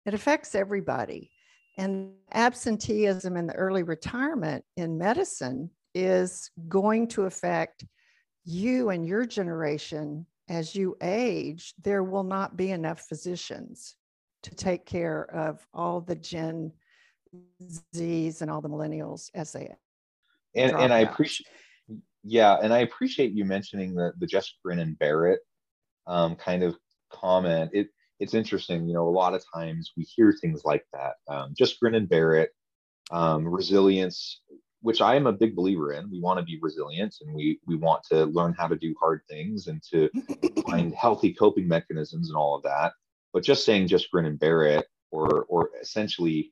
It 0.06 0.14
affects 0.14 0.54
everybody. 0.54 1.32
And 1.78 2.12
absenteeism 2.34 3.38
in 3.38 3.48
the 3.48 3.54
early 3.54 3.84
retirement 3.84 4.64
in 4.78 4.98
medicine 4.98 5.70
is 5.94 6.50
going 6.68 7.08
to 7.10 7.24
affect 7.24 7.86
you 8.46 8.90
and 8.90 9.06
your 9.06 9.26
generation 9.26 10.26
as 10.50 10.76
you 10.76 10.98
age. 11.02 11.74
There 11.84 12.04
will 12.04 12.24
not 12.24 12.58
be 12.58 12.72
enough 12.72 13.02
physicians 13.02 13.96
to 14.44 14.56
take 14.56 14.86
care 14.86 15.30
of 15.34 15.66
all 15.74 16.02
the 16.02 16.16
Gen 16.16 16.72
Zs 17.96 18.42
and 18.42 18.50
all 18.50 18.62
the 18.62 18.70
millennials 18.70 19.30
as 19.36 19.52
they 19.52 19.76
and 20.56 20.76
and 20.76 20.94
I 20.94 21.00
appreciate 21.00 21.48
yeah, 22.24 22.58
and 22.62 22.74
I 22.74 22.80
appreciate 22.80 23.32
you 23.32 23.46
mentioning 23.46 23.94
the 23.94 24.12
the 24.20 24.44
grin 24.64 24.80
and 24.80 24.98
bear 25.00 25.38
um, 26.08 26.36
kind 26.36 26.64
of 26.64 26.78
comment. 27.10 27.72
It 27.74 27.88
it's 28.20 28.34
interesting, 28.34 28.88
you 28.88 28.94
know, 28.94 29.08
a 29.08 29.10
lot 29.10 29.34
of 29.34 29.44
times 29.54 29.92
we 29.96 30.04
hear 30.04 30.34
things 30.34 30.64
like 30.66 30.86
that. 30.94 31.14
Um, 31.28 31.54
just 31.56 31.80
grin 31.80 31.96
and 31.96 32.10
bear 32.10 32.36
it. 32.36 32.52
Um, 33.12 33.48
resilience, 33.48 34.42
which 34.82 35.02
I 35.02 35.16
am 35.16 35.28
a 35.28 35.34
big 35.34 35.56
believer 35.56 35.94
in. 35.94 36.10
We 36.12 36.20
want 36.20 36.40
to 36.40 36.46
be 36.46 36.60
resilient 36.62 37.16
and 37.22 37.34
we 37.34 37.60
we 37.66 37.76
want 37.76 38.04
to 38.12 38.26
learn 38.26 38.54
how 38.58 38.68
to 38.68 38.76
do 38.76 38.94
hard 39.00 39.22
things 39.30 39.68
and 39.68 39.82
to 39.92 40.10
find 40.68 40.94
healthy 40.96 41.34
coping 41.34 41.68
mechanisms 41.68 42.30
and 42.30 42.38
all 42.38 42.56
of 42.56 42.64
that. 42.64 42.94
But 43.34 43.44
just 43.44 43.66
saying 43.66 43.88
just 43.88 44.12
grin 44.12 44.26
and 44.26 44.40
bear 44.40 44.64
it 44.64 44.88
or 45.12 45.46
or 45.46 45.70
essentially 45.82 46.52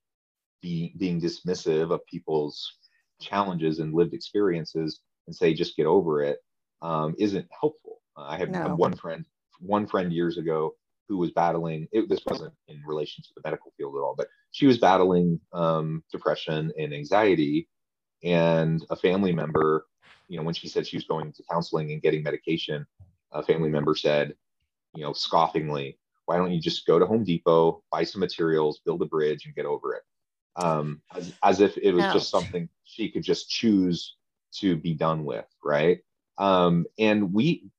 be, 0.61 0.93
being 0.97 1.19
dismissive 1.19 1.91
of 1.91 2.05
people's 2.05 2.77
challenges 3.19 3.79
and 3.79 3.93
lived 3.93 4.13
experiences 4.13 5.01
and 5.27 5.35
say 5.35 5.53
just 5.53 5.75
get 5.75 5.87
over 5.87 6.21
it 6.21 6.37
um, 6.81 7.15
not 7.19 7.45
helpful. 7.59 8.01
I 8.17 8.37
had 8.37 8.51
no. 8.51 8.75
one 8.75 8.95
friend 8.95 9.25
one 9.59 9.87
friend 9.87 10.13
years 10.13 10.37
ago 10.37 10.75
who 11.07 11.17
was 11.17 11.31
battling 11.31 11.87
it, 11.91 12.09
this 12.09 12.25
wasn't 12.25 12.53
in 12.67 12.81
relation 12.85 13.23
to 13.23 13.29
the 13.35 13.41
medical 13.43 13.71
field 13.77 13.95
at 13.95 13.99
all 13.99 14.15
but 14.17 14.27
she 14.51 14.65
was 14.65 14.77
battling 14.77 15.39
um, 15.51 16.01
depression 16.11 16.71
and 16.79 16.93
anxiety. 16.93 17.67
And 18.23 18.83
a 18.89 18.95
family 18.95 19.33
member 19.33 19.85
you 20.27 20.37
know 20.37 20.43
when 20.43 20.55
she 20.55 20.67
said 20.67 20.87
she 20.87 20.97
was 20.97 21.05
going 21.05 21.31
to 21.33 21.43
counseling 21.51 21.91
and 21.91 22.01
getting 22.01 22.23
medication 22.23 22.85
a 23.31 23.43
family 23.43 23.69
member 23.69 23.95
said 23.95 24.33
you 24.95 25.03
know 25.03 25.11
scoffingly 25.11 25.97
why 26.25 26.37
don't 26.37 26.51
you 26.51 26.59
just 26.59 26.85
go 26.87 26.97
to 26.97 27.05
home 27.05 27.23
depot 27.23 27.83
buy 27.91 28.03
some 28.03 28.19
materials 28.19 28.79
build 28.85 29.01
a 29.01 29.05
bridge 29.05 29.45
and 29.45 29.55
get 29.55 29.65
over 29.65 29.93
it? 29.93 30.03
Um, 30.55 31.01
as, 31.13 31.33
as 31.43 31.59
if 31.59 31.77
it 31.77 31.91
was 31.91 32.05
Ouch. 32.05 32.13
just 32.13 32.29
something 32.31 32.69
she 32.85 33.11
could 33.11 33.23
just 33.23 33.49
choose 33.49 34.15
to 34.53 34.77
be 34.77 34.93
done 34.93 35.25
with 35.25 35.45
right? 35.63 35.99
Um, 36.37 36.85
and 36.97 37.33
we 37.33 37.69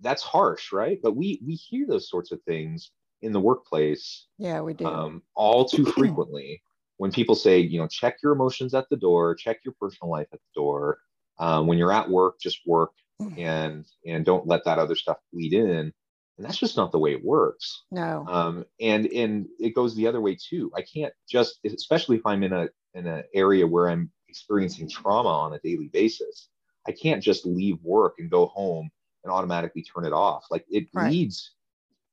that's 0.00 0.22
harsh, 0.22 0.72
right? 0.72 0.98
But 1.02 1.16
we 1.16 1.40
we 1.46 1.54
hear 1.54 1.86
those 1.86 2.08
sorts 2.08 2.32
of 2.32 2.42
things 2.42 2.90
in 3.22 3.32
the 3.32 3.40
workplace. 3.40 4.26
Yeah, 4.38 4.60
we 4.60 4.74
do. 4.74 4.86
Um, 4.86 5.22
all 5.34 5.64
too 5.64 5.84
frequently 5.96 6.62
when 6.98 7.10
people 7.10 7.34
say, 7.34 7.58
you 7.58 7.78
know, 7.78 7.88
check 7.88 8.16
your 8.22 8.32
emotions 8.32 8.74
at 8.74 8.88
the 8.90 8.96
door, 8.96 9.34
check 9.34 9.58
your 9.64 9.74
personal 9.80 10.10
life 10.10 10.28
at 10.32 10.40
the 10.40 10.60
door. 10.60 10.98
Um, 11.38 11.66
when 11.66 11.78
you're 11.78 11.92
at 11.92 12.08
work, 12.08 12.38
just 12.40 12.60
work 12.66 12.92
and 13.36 13.86
and 14.06 14.24
don't 14.24 14.46
let 14.46 14.64
that 14.64 14.78
other 14.78 14.94
stuff 14.94 15.18
bleed 15.32 15.52
in. 15.52 15.92
And 16.36 16.44
that's 16.44 16.58
just 16.58 16.76
not 16.76 16.90
the 16.90 16.98
way 16.98 17.12
it 17.12 17.24
works. 17.24 17.84
No. 17.90 18.24
Um, 18.28 18.64
and 18.80 19.06
and 19.06 19.46
it 19.58 19.74
goes 19.74 19.94
the 19.94 20.06
other 20.06 20.20
way 20.20 20.36
too. 20.36 20.70
I 20.76 20.82
can't 20.82 21.12
just, 21.28 21.60
especially 21.64 22.16
if 22.16 22.26
I'm 22.26 22.42
in 22.42 22.52
a 22.52 22.68
in 22.94 23.06
an 23.06 23.24
area 23.34 23.66
where 23.66 23.88
I'm 23.88 24.10
experiencing 24.28 24.88
trauma 24.88 25.28
on 25.28 25.54
a 25.54 25.60
daily 25.60 25.88
basis. 25.92 26.48
I 26.86 26.92
can't 26.92 27.22
just 27.22 27.46
leave 27.46 27.78
work 27.82 28.14
and 28.18 28.30
go 28.30 28.46
home 28.46 28.90
and 29.24 29.32
automatically 29.32 29.82
turn 29.82 30.04
it 30.04 30.12
off. 30.12 30.44
Like 30.50 30.64
it 30.70 30.88
right. 30.94 31.08
bleeds, 31.08 31.52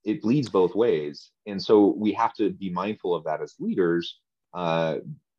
it 0.03 0.21
bleeds 0.21 0.49
both 0.49 0.75
ways. 0.75 1.31
And 1.45 1.61
so 1.61 1.93
we 1.97 2.13
have 2.13 2.33
to 2.35 2.51
be 2.51 2.69
mindful 2.69 3.13
of 3.13 3.23
that 3.25 3.41
as 3.41 3.55
leaders, 3.59 4.19
uh, 4.53 4.97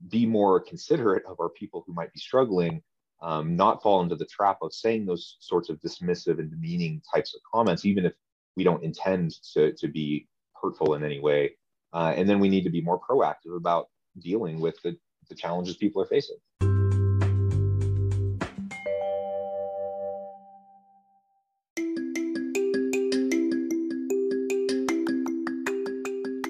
be 0.08 0.26
more 0.26 0.60
considerate 0.60 1.24
of 1.26 1.40
our 1.40 1.48
people 1.48 1.84
who 1.86 1.94
might 1.94 2.12
be 2.12 2.20
struggling, 2.20 2.82
um, 3.22 3.56
not 3.56 3.82
fall 3.82 4.02
into 4.02 4.16
the 4.16 4.26
trap 4.26 4.58
of 4.62 4.72
saying 4.72 5.06
those 5.06 5.36
sorts 5.40 5.68
of 5.68 5.80
dismissive 5.80 6.38
and 6.38 6.50
demeaning 6.50 7.00
types 7.12 7.34
of 7.34 7.40
comments, 7.52 7.84
even 7.84 8.04
if 8.04 8.12
we 8.56 8.64
don't 8.64 8.82
intend 8.82 9.32
to, 9.54 9.72
to 9.74 9.88
be 9.88 10.26
hurtful 10.60 10.94
in 10.94 11.04
any 11.04 11.20
way. 11.20 11.52
Uh, 11.92 12.12
and 12.16 12.28
then 12.28 12.40
we 12.40 12.48
need 12.48 12.64
to 12.64 12.70
be 12.70 12.80
more 12.80 13.00
proactive 13.00 13.56
about 13.56 13.88
dealing 14.20 14.60
with 14.60 14.76
the, 14.82 14.96
the 15.28 15.34
challenges 15.34 15.76
people 15.76 16.02
are 16.02 16.06
facing. 16.06 16.36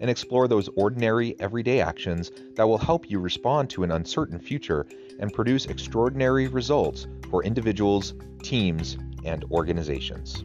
and 0.00 0.10
explore 0.10 0.48
those 0.48 0.68
ordinary, 0.76 1.38
everyday 1.40 1.80
actions 1.80 2.30
that 2.54 2.66
will 2.66 2.78
help 2.78 3.10
you 3.10 3.18
respond 3.18 3.70
to 3.70 3.82
an 3.82 3.92
uncertain 3.92 4.38
future 4.38 4.86
and 5.18 5.32
produce 5.32 5.66
extraordinary 5.66 6.48
results 6.48 7.06
for 7.30 7.42
individuals, 7.44 8.14
teams, 8.42 8.96
and 9.24 9.44
organizations. 9.50 10.44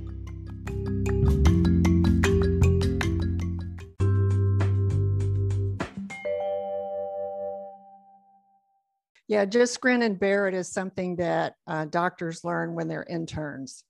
Yeah, 9.32 9.46
just 9.46 9.80
grin 9.80 10.02
and 10.02 10.20
bear 10.20 10.50
it 10.50 10.54
is 10.54 10.68
something 10.68 11.16
that 11.16 11.56
uh, 11.66 11.86
doctors 11.86 12.44
learn 12.44 12.76
when 12.76 12.90
they're 12.90 13.06
interns. 13.10 13.86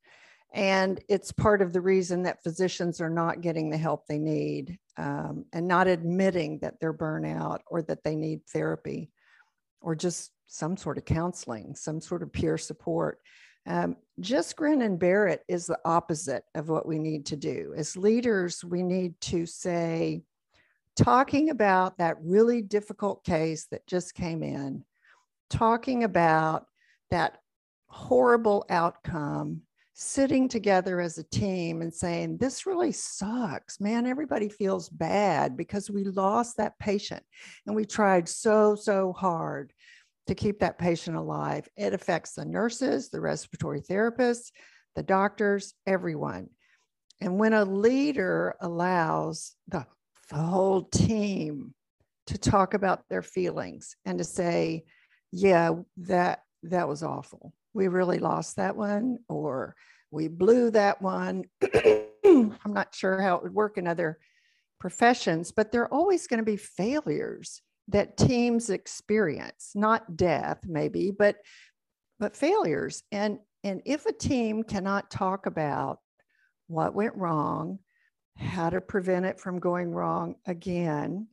And 0.54 1.00
it's 1.08 1.32
part 1.32 1.62
of 1.62 1.72
the 1.72 1.82
reason 1.82 2.24
that 2.24 2.44
physicians 2.44 3.00
are 3.00 3.10
not 3.10 3.42
getting 3.42 3.70
the 3.70 3.78
help 3.78 4.06
they 4.06 4.20
need 4.20 4.78
um, 4.98 5.46
and 5.54 5.68
not 5.68 5.88
admitting 5.88 6.60
that 6.60 6.80
they're 6.80 6.94
burnout 6.94 7.60
or 7.68 7.82
that 7.84 8.04
they 8.04 8.16
need 8.16 8.42
therapy 8.48 9.12
or 9.80 9.96
just 9.96 10.32
some 10.48 10.76
sort 10.76 10.98
of 10.98 11.06
counseling, 11.06 11.76
some 11.76 12.02
sort 12.02 12.22
of 12.22 12.34
peer 12.34 12.58
support. 12.58 13.20
Um, 13.66 13.96
just 14.20 14.58
grin 14.58 14.82
and 14.82 15.00
bear 15.00 15.28
it 15.28 15.44
is 15.48 15.68
the 15.68 15.80
opposite 15.86 16.44
of 16.56 16.68
what 16.68 16.86
we 16.86 17.00
need 17.00 17.28
to 17.28 17.38
do. 17.38 17.74
As 17.78 17.96
leaders, 17.96 18.64
we 18.64 18.84
need 18.84 19.20
to 19.22 19.46
say, 19.46 20.24
talking 20.98 21.50
about 21.50 21.98
that 22.00 22.18
really 22.22 22.62
difficult 22.62 23.24
case 23.24 23.68
that 23.72 23.88
just 23.88 24.14
came 24.14 24.44
in, 24.44 24.84
talking 25.50 26.04
about 26.04 26.66
that 27.12 27.38
horrible 27.88 28.66
outcome, 28.70 29.62
sitting 30.02 30.48
together 30.48 31.00
as 31.00 31.18
a 31.18 31.24
team 31.24 31.82
and 31.82 31.94
saying, 31.94 32.38
This 32.38 32.66
really 32.66 32.92
sucks, 32.92 33.80
man. 33.80 34.08
Everybody 34.08 34.50
feels 34.50 34.90
bad 34.90 35.56
because 35.56 35.90
we 35.90 36.04
lost 36.04 36.58
that 36.58 36.78
patient 36.80 37.24
and 37.68 37.76
we 37.76 37.86
tried 37.86 38.28
so, 38.28 38.76
so 38.76 39.14
hard 39.14 39.74
to 40.28 40.36
keep 40.36 40.60
that 40.60 40.80
patient 40.80 41.18
alive. 41.18 41.68
It 41.78 41.94
affects 41.94 42.34
the 42.34 42.46
nurses, 42.46 43.10
the 43.10 43.22
respiratory 43.22 43.82
therapists, 43.82 44.52
the 44.96 45.04
doctors, 45.04 45.74
everyone. 45.86 46.50
And 47.22 47.40
when 47.40 47.54
a 47.54 47.64
leader 47.64 48.56
allows 48.60 49.56
the, 49.68 49.86
the 50.30 50.38
whole 50.38 50.84
team 50.84 51.76
to 52.28 52.38
talk 52.38 52.74
about 52.74 53.08
their 53.10 53.22
feelings 53.22 53.96
and 54.06 54.18
to 54.18 54.24
say, 54.24 54.84
yeah, 55.32 55.72
that 55.98 56.42
that 56.64 56.88
was 56.88 57.04
awful. 57.04 57.54
We 57.74 57.88
really 57.88 58.20
lost 58.20 58.58
that 58.58 58.76
one, 58.76 59.20
or 59.30 59.76
we 60.12 60.28
blew 60.28 60.72
that 60.72 61.02
one. 61.02 61.46
I'm 62.26 62.54
not 62.68 62.94
sure 62.94 63.22
how 63.22 63.36
it 63.36 63.44
would 63.44 63.54
work 63.54 63.78
in 63.78 63.88
other 63.88 64.20
professions, 64.80 65.52
but 65.52 65.72
there 65.72 65.84
are 65.84 65.94
always 65.94 66.28
going 66.28 66.40
to 66.40 66.46
be 66.46 66.58
failures 66.58 67.62
that 67.88 68.18
teams 68.18 68.70
experience, 68.70 69.72
not 69.76 70.18
death 70.18 70.60
maybe, 70.68 71.12
but 71.12 71.38
but 72.20 72.36
failures. 72.36 73.04
And 73.12 73.40
and 73.64 73.82
if 73.86 74.06
a 74.06 74.14
team 74.14 74.64
cannot 74.64 75.12
talk 75.12 75.46
about 75.46 76.00
what 76.68 76.96
went 76.96 77.16
wrong, 77.16 77.80
how 78.38 78.70
to 78.70 78.82
prevent 78.82 79.26
it 79.26 79.40
from 79.40 79.60
going 79.60 79.92
wrong 79.92 80.36
again, 80.46 81.28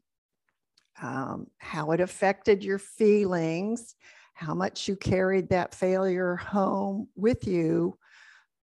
um, 1.01 1.47
how 1.59 1.93
it 1.93 2.01
affected 2.01 2.65
your 2.65 2.79
feelings, 2.79 3.95
how 4.39 4.55
much 4.55 4.87
you 4.87 4.95
carried 4.95 5.49
that 5.49 5.75
failure 5.75 6.37
home 6.37 7.09
with 7.17 7.45
you 7.45 7.99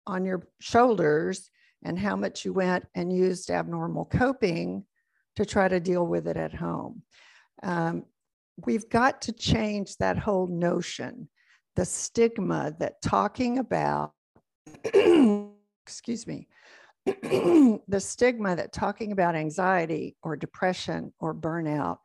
on 0.08 0.26
your 0.26 0.48
shoulders, 0.60 1.52
and 1.84 1.98
how 1.98 2.16
much 2.16 2.44
you 2.44 2.52
went 2.52 2.88
and 2.96 3.16
used 3.16 3.52
abnormal 3.52 4.06
coping 4.06 4.84
to 5.36 5.46
try 5.46 5.68
to 5.68 5.80
deal 5.80 6.08
with 6.08 6.28
it 6.28 6.38
at 6.38 6.56
home. 6.56 7.04
Um, 7.62 8.04
we've 8.66 8.90
got 8.90 9.22
to 9.22 9.32
change 9.32 9.96
that 9.98 10.18
whole 10.18 10.48
notion, 10.48 11.30
the 11.76 11.86
stigma 11.86 12.76
that 12.80 13.00
talking 13.04 13.60
about, 13.60 14.14
excuse 14.84 16.26
me, 16.26 16.48
the 17.06 18.00
stigma 18.00 18.56
that 18.56 18.74
talking 18.74 19.12
about 19.12 19.36
anxiety 19.36 20.18
or 20.24 20.36
depression 20.36 21.14
or 21.20 21.36
burnout 21.36 22.00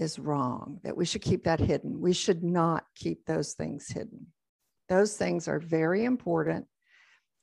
is 0.00 0.18
wrong, 0.18 0.80
that 0.82 0.96
we 0.96 1.04
should 1.04 1.22
keep 1.22 1.44
that 1.44 1.60
hidden. 1.60 2.00
We 2.00 2.12
should 2.12 2.42
not 2.42 2.84
keep 2.94 3.24
those 3.26 3.54
things 3.54 3.88
hidden. 3.88 4.26
Those 4.88 5.16
things 5.16 5.48
are 5.48 5.60
very 5.60 6.04
important. 6.04 6.66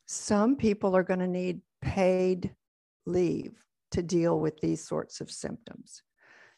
Some 0.07 0.55
people 0.55 0.95
are 0.95 1.03
going 1.03 1.19
to 1.19 1.27
need 1.27 1.61
paid 1.81 2.53
leave 3.05 3.53
to 3.91 4.01
deal 4.01 4.39
with 4.39 4.59
these 4.59 4.85
sorts 4.85 5.21
of 5.21 5.31
symptoms. 5.31 6.01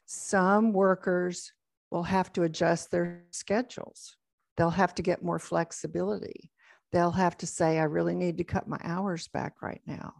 Some 0.05 0.73
workers 0.73 1.51
will 1.91 2.03
have 2.03 2.33
to 2.33 2.43
adjust 2.43 2.91
their 2.91 3.23
schedules. 3.31 4.15
They'll 4.57 4.69
have 4.69 4.95
to 4.95 5.01
get 5.01 5.23
more 5.23 5.39
flexibility. 5.39 6.51
They'll 6.91 7.12
have 7.12 7.38
to 7.38 7.47
say, 7.47 7.79
I 7.79 7.83
really 7.83 8.15
need 8.15 8.38
to 8.38 8.43
cut 8.43 8.67
my 8.67 8.79
hours 8.83 9.27
back 9.27 9.62
right 9.62 9.81
now. 9.85 10.13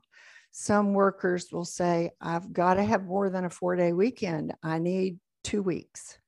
Some 0.52 0.94
workers 0.94 1.52
will 1.52 1.66
say, 1.66 2.12
I've 2.22 2.54
got 2.54 2.76
to 2.76 2.84
have 2.84 3.06
more 3.06 3.30
than 3.30 3.46
a 3.46 3.50
four 3.50 3.76
day 3.76 3.94
weekend. 3.94 4.54
I 4.64 4.80
need 4.80 5.20
two 5.50 5.64
weeks. 5.64 6.20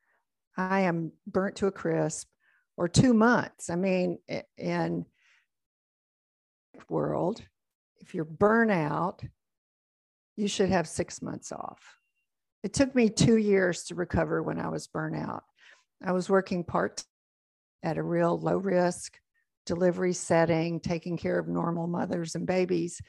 I 0.57 0.81
am 0.81 1.11
burnt 1.27 1.57
to 1.57 1.67
a 1.67 1.71
crisp 1.71 2.27
or 2.75 2.87
two 2.87 3.13
months. 3.13 3.69
I 3.69 3.75
mean, 3.75 4.17
in 4.57 5.05
world, 6.89 7.43
if 7.99 8.15
you're 8.15 8.25
burnout, 8.25 9.23
you 10.37 10.47
should 10.47 10.69
have 10.69 10.87
six 10.87 11.21
months 11.21 11.51
off. 11.51 11.97
It 12.63 12.73
took 12.73 12.95
me 12.95 13.09
two 13.09 13.37
years 13.37 13.83
to 13.85 13.95
recover 13.95 14.41
when 14.41 14.57
I 14.57 14.69
was 14.69 14.87
burnout. 14.87 15.41
I 16.03 16.13
was 16.13 16.27
working 16.27 16.63
part 16.63 17.03
at 17.83 17.99
a 17.99 18.03
real 18.03 18.39
low 18.39 18.57
risk 18.57 19.19
delivery 19.67 20.13
setting, 20.13 20.79
taking 20.79 21.15
care 21.15 21.37
of 21.37 21.47
normal 21.47 21.85
mothers 21.85 22.33
and 22.33 22.47
babies. 22.47 22.99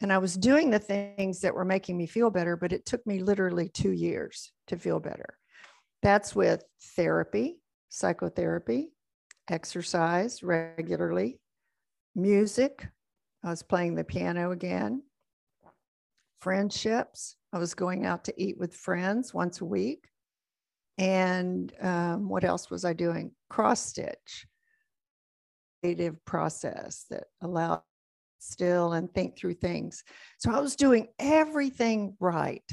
And 0.00 0.12
I 0.12 0.18
was 0.18 0.34
doing 0.34 0.70
the 0.70 0.78
things 0.78 1.40
that 1.40 1.54
were 1.54 1.64
making 1.64 1.96
me 1.96 2.06
feel 2.06 2.30
better, 2.30 2.56
but 2.56 2.72
it 2.72 2.86
took 2.86 3.04
me 3.06 3.20
literally 3.20 3.68
two 3.68 3.90
years 3.90 4.52
to 4.68 4.76
feel 4.76 5.00
better. 5.00 5.36
That's 6.02 6.36
with 6.36 6.62
therapy, 6.96 7.60
psychotherapy, 7.88 8.92
exercise 9.50 10.42
regularly, 10.42 11.40
music. 12.14 12.86
I 13.42 13.50
was 13.50 13.62
playing 13.62 13.96
the 13.96 14.04
piano 14.04 14.52
again, 14.52 15.02
friendships, 16.40 17.36
I 17.52 17.58
was 17.58 17.74
going 17.74 18.04
out 18.04 18.24
to 18.24 18.42
eat 18.42 18.58
with 18.58 18.74
friends 18.74 19.32
once 19.32 19.60
a 19.60 19.64
week. 19.64 20.08
And 20.98 21.72
um, 21.80 22.28
what 22.28 22.44
else 22.44 22.70
was 22.70 22.84
I 22.84 22.92
doing? 22.92 23.32
Cross 23.48 23.86
stitch, 23.86 24.46
creative 25.80 26.22
process 26.24 27.06
that 27.10 27.24
allowed 27.40 27.82
still 28.38 28.92
and 28.92 29.12
think 29.12 29.36
through 29.36 29.54
things. 29.54 30.04
So 30.38 30.52
I 30.52 30.60
was 30.60 30.76
doing 30.76 31.08
everything 31.18 32.16
right 32.20 32.64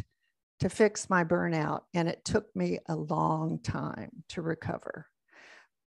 to 0.59 0.69
fix 0.69 1.09
my 1.09 1.23
burnout, 1.23 1.81
and 1.93 2.07
it 2.07 2.23
took 2.23 2.53
me 2.55 2.79
a 2.87 2.95
long 2.95 3.59
time 3.59 4.11
to 4.29 4.41
recover. 4.41 5.05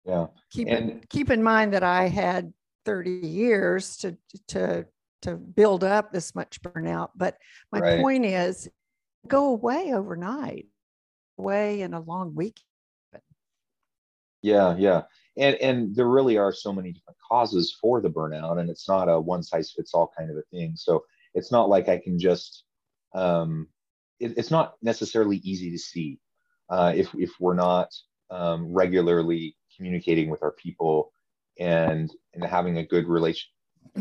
Yeah. 0.04 0.26
Keep 0.52 0.68
and, 0.68 1.08
keep 1.08 1.30
in 1.30 1.42
mind 1.42 1.72
that 1.74 1.82
I 1.82 2.08
had 2.08 2.52
30 2.84 3.10
years 3.10 3.96
to 3.98 4.16
to 4.48 4.86
to 5.22 5.36
build 5.36 5.82
up 5.82 6.12
this 6.12 6.34
much 6.34 6.60
burnout. 6.62 7.10
But 7.16 7.36
my 7.72 7.80
right. 7.80 8.00
point 8.00 8.24
is, 8.24 8.68
go 9.26 9.50
away 9.50 9.92
overnight, 9.92 10.66
away 11.38 11.80
in 11.80 11.94
a 11.94 12.00
long 12.00 12.34
week. 12.34 12.60
Yeah, 14.42 14.76
yeah, 14.78 15.02
and 15.36 15.56
and 15.56 15.96
there 15.96 16.08
really 16.08 16.38
are 16.38 16.52
so 16.52 16.72
many 16.72 16.92
different 16.92 17.15
causes 17.28 17.76
for 17.80 18.00
the 18.00 18.10
burnout, 18.10 18.58
and 18.58 18.70
it's 18.70 18.88
not 18.88 19.08
a 19.08 19.20
one 19.20 19.42
size 19.42 19.72
fits 19.74 19.94
all 19.94 20.12
kind 20.16 20.30
of 20.30 20.36
a 20.36 20.42
thing. 20.50 20.74
So 20.76 21.04
it's 21.34 21.52
not 21.52 21.68
like 21.68 21.88
I 21.88 21.98
can 21.98 22.18
just. 22.18 22.64
Um, 23.14 23.68
it, 24.18 24.36
it's 24.36 24.50
not 24.50 24.74
necessarily 24.82 25.38
easy 25.38 25.70
to 25.70 25.78
see 25.78 26.18
uh, 26.70 26.92
if 26.94 27.14
if 27.14 27.30
we're 27.40 27.54
not 27.54 27.88
um, 28.30 28.72
regularly 28.72 29.56
communicating 29.76 30.30
with 30.30 30.42
our 30.42 30.52
people 30.52 31.12
and 31.58 32.12
and 32.34 32.44
having 32.44 32.78
a 32.78 32.86
good 32.86 33.06
relation 33.06 33.48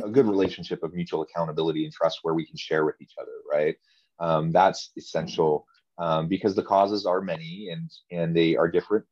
a 0.03 0.09
good 0.09 0.27
relationship 0.27 0.83
of 0.83 0.93
mutual 0.93 1.21
accountability 1.21 1.85
and 1.85 1.93
trust 1.93 2.19
where 2.23 2.33
we 2.33 2.45
can 2.45 2.57
share 2.57 2.85
with 2.85 2.95
each 3.01 3.13
other, 3.21 3.31
right? 3.49 3.75
Um, 4.19 4.51
that's 4.51 4.91
essential 4.97 5.65
um, 5.97 6.27
because 6.27 6.55
the 6.55 6.63
causes 6.63 7.05
are 7.05 7.21
many 7.21 7.69
and 7.71 7.89
and 8.11 8.35
they 8.35 8.55
are 8.55 8.69
different 8.69 9.05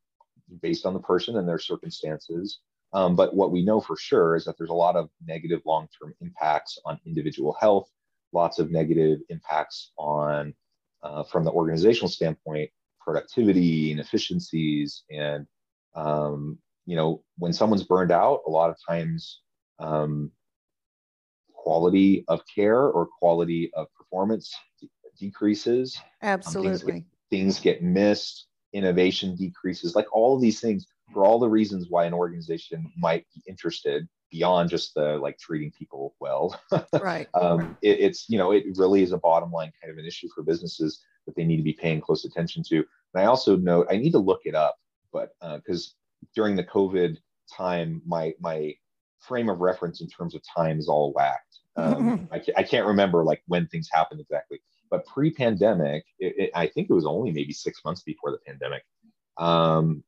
based 0.62 0.86
on 0.86 0.94
the 0.94 1.00
person 1.00 1.38
and 1.38 1.48
their 1.48 1.60
circumstances. 1.60 2.60
Um, 2.94 3.16
but 3.16 3.36
what 3.36 3.52
we 3.52 3.64
know 3.64 3.82
for 3.82 3.98
sure 3.98 4.36
is 4.36 4.46
that 4.46 4.58
there's 4.58 4.70
a 4.70 4.74
lot 4.74 4.96
of 4.96 5.10
negative 5.26 5.62
long-term 5.66 6.14
impacts 6.22 6.78
on 6.86 7.00
individual 7.06 7.56
health, 7.60 7.90
lots 8.32 8.60
of 8.60 8.72
negative 8.72 9.20
impacts 9.30 9.92
on, 9.98 10.54
uh, 11.02 11.24
from 11.24 11.44
the 11.44 11.52
organizational 11.52 12.10
standpoint, 12.10 12.70
productivity 13.00 13.92
and 13.92 14.00
efficiencies. 14.00 15.04
And 15.10 15.48
um, 15.96 16.60
you 16.86 16.96
know, 16.96 17.24
when 17.38 17.54
someone's 17.54 17.84
burned 17.84 18.12
out, 18.12 18.42
a 18.46 18.50
lot 18.50 18.70
of 18.70 18.78
times 18.88 19.42
um, 19.80 20.32
quality 21.54 22.26
of 22.28 22.42
care 22.54 22.82
or 22.82 23.08
quality 23.20 23.72
of 23.74 23.88
performance 23.96 24.54
decreases. 25.18 25.98
Absolutely. 26.22 26.94
Um, 26.94 27.06
things, 27.30 27.60
get, 27.60 27.80
things, 27.80 27.82
get, 27.82 27.84
missed, 27.84 28.48
innovation 28.74 29.36
decreases, 29.36 29.96
like 29.96 30.14
all 30.14 30.36
of 30.36 30.42
these 30.42 30.60
things 30.60 30.88
for 31.14 31.24
all 31.24 31.40
the 31.40 31.50
reasons 31.50 31.88
why 31.90 32.06
an 32.06 32.14
organization 32.14 32.92
might 32.98 33.26
be 33.34 33.42
interested 33.48 34.08
beyond 34.32 34.70
just 34.70 34.96
the 34.96 35.18
like 35.18 35.38
treating 35.38 35.72
people 35.72 36.16
well. 36.20 36.60
right. 37.02 37.28
um, 37.36 37.78
it, 37.82 38.00
it's, 38.00 38.30
you 38.30 38.38
know, 38.38 38.52
it 38.52 38.64
really 38.76 39.04
is 39.04 39.12
a 39.12 39.18
bottom 39.18 39.52
line 39.52 39.72
kind 39.82 39.92
of 39.92 40.00
an 40.00 40.06
issue 40.06 40.28
for 40.34 40.42
businesses 40.44 41.04
that 41.26 41.36
they 41.36 41.44
need 41.44 41.58
to 41.58 41.64
be 41.64 41.74
paying 41.74 42.02
close 42.02 42.26
attention 42.26 42.64
to. 42.64 42.78
And 42.78 43.24
I 43.24 43.26
also 43.26 43.56
note, 43.56 43.88
I 43.90 43.98
need 43.98 44.12
to 44.12 44.20
look 44.20 44.42
it 44.46 44.56
up, 44.56 44.76
but 45.12 45.36
because 45.56 45.96
uh, 46.24 46.28
during 46.36 46.56
the 46.56 46.64
COVID 46.64 47.18
time, 47.52 48.02
my, 48.06 48.34
my 48.40 48.74
frame 49.20 49.50
of 49.50 49.62
reference 49.62 50.02
in 50.02 50.08
terms 50.08 50.36
of 50.36 50.42
time 50.44 50.80
is 50.80 50.90
all 50.90 51.14
whacked. 51.14 51.60
Um, 51.76 52.28
I, 52.32 52.42
I, 52.58 52.64
can't 52.64 52.86
remember 52.86 53.24
like 53.24 53.42
when 53.48 53.68
things 53.68 53.90
happened 53.92 54.20
exactly, 54.20 54.62
but 54.94 55.08
pre-pandemic, 55.08 56.06
it, 56.20 56.36
it, 56.38 56.52
I 56.54 56.68
think 56.68 56.88
it 56.88 56.94
was 56.94 57.08
only 57.08 57.32
maybe 57.32 57.52
six 57.52 57.84
months 57.84 58.04
before 58.04 58.30
the 58.30 58.38
pandemic. 58.46 58.84
Um, 59.38 60.04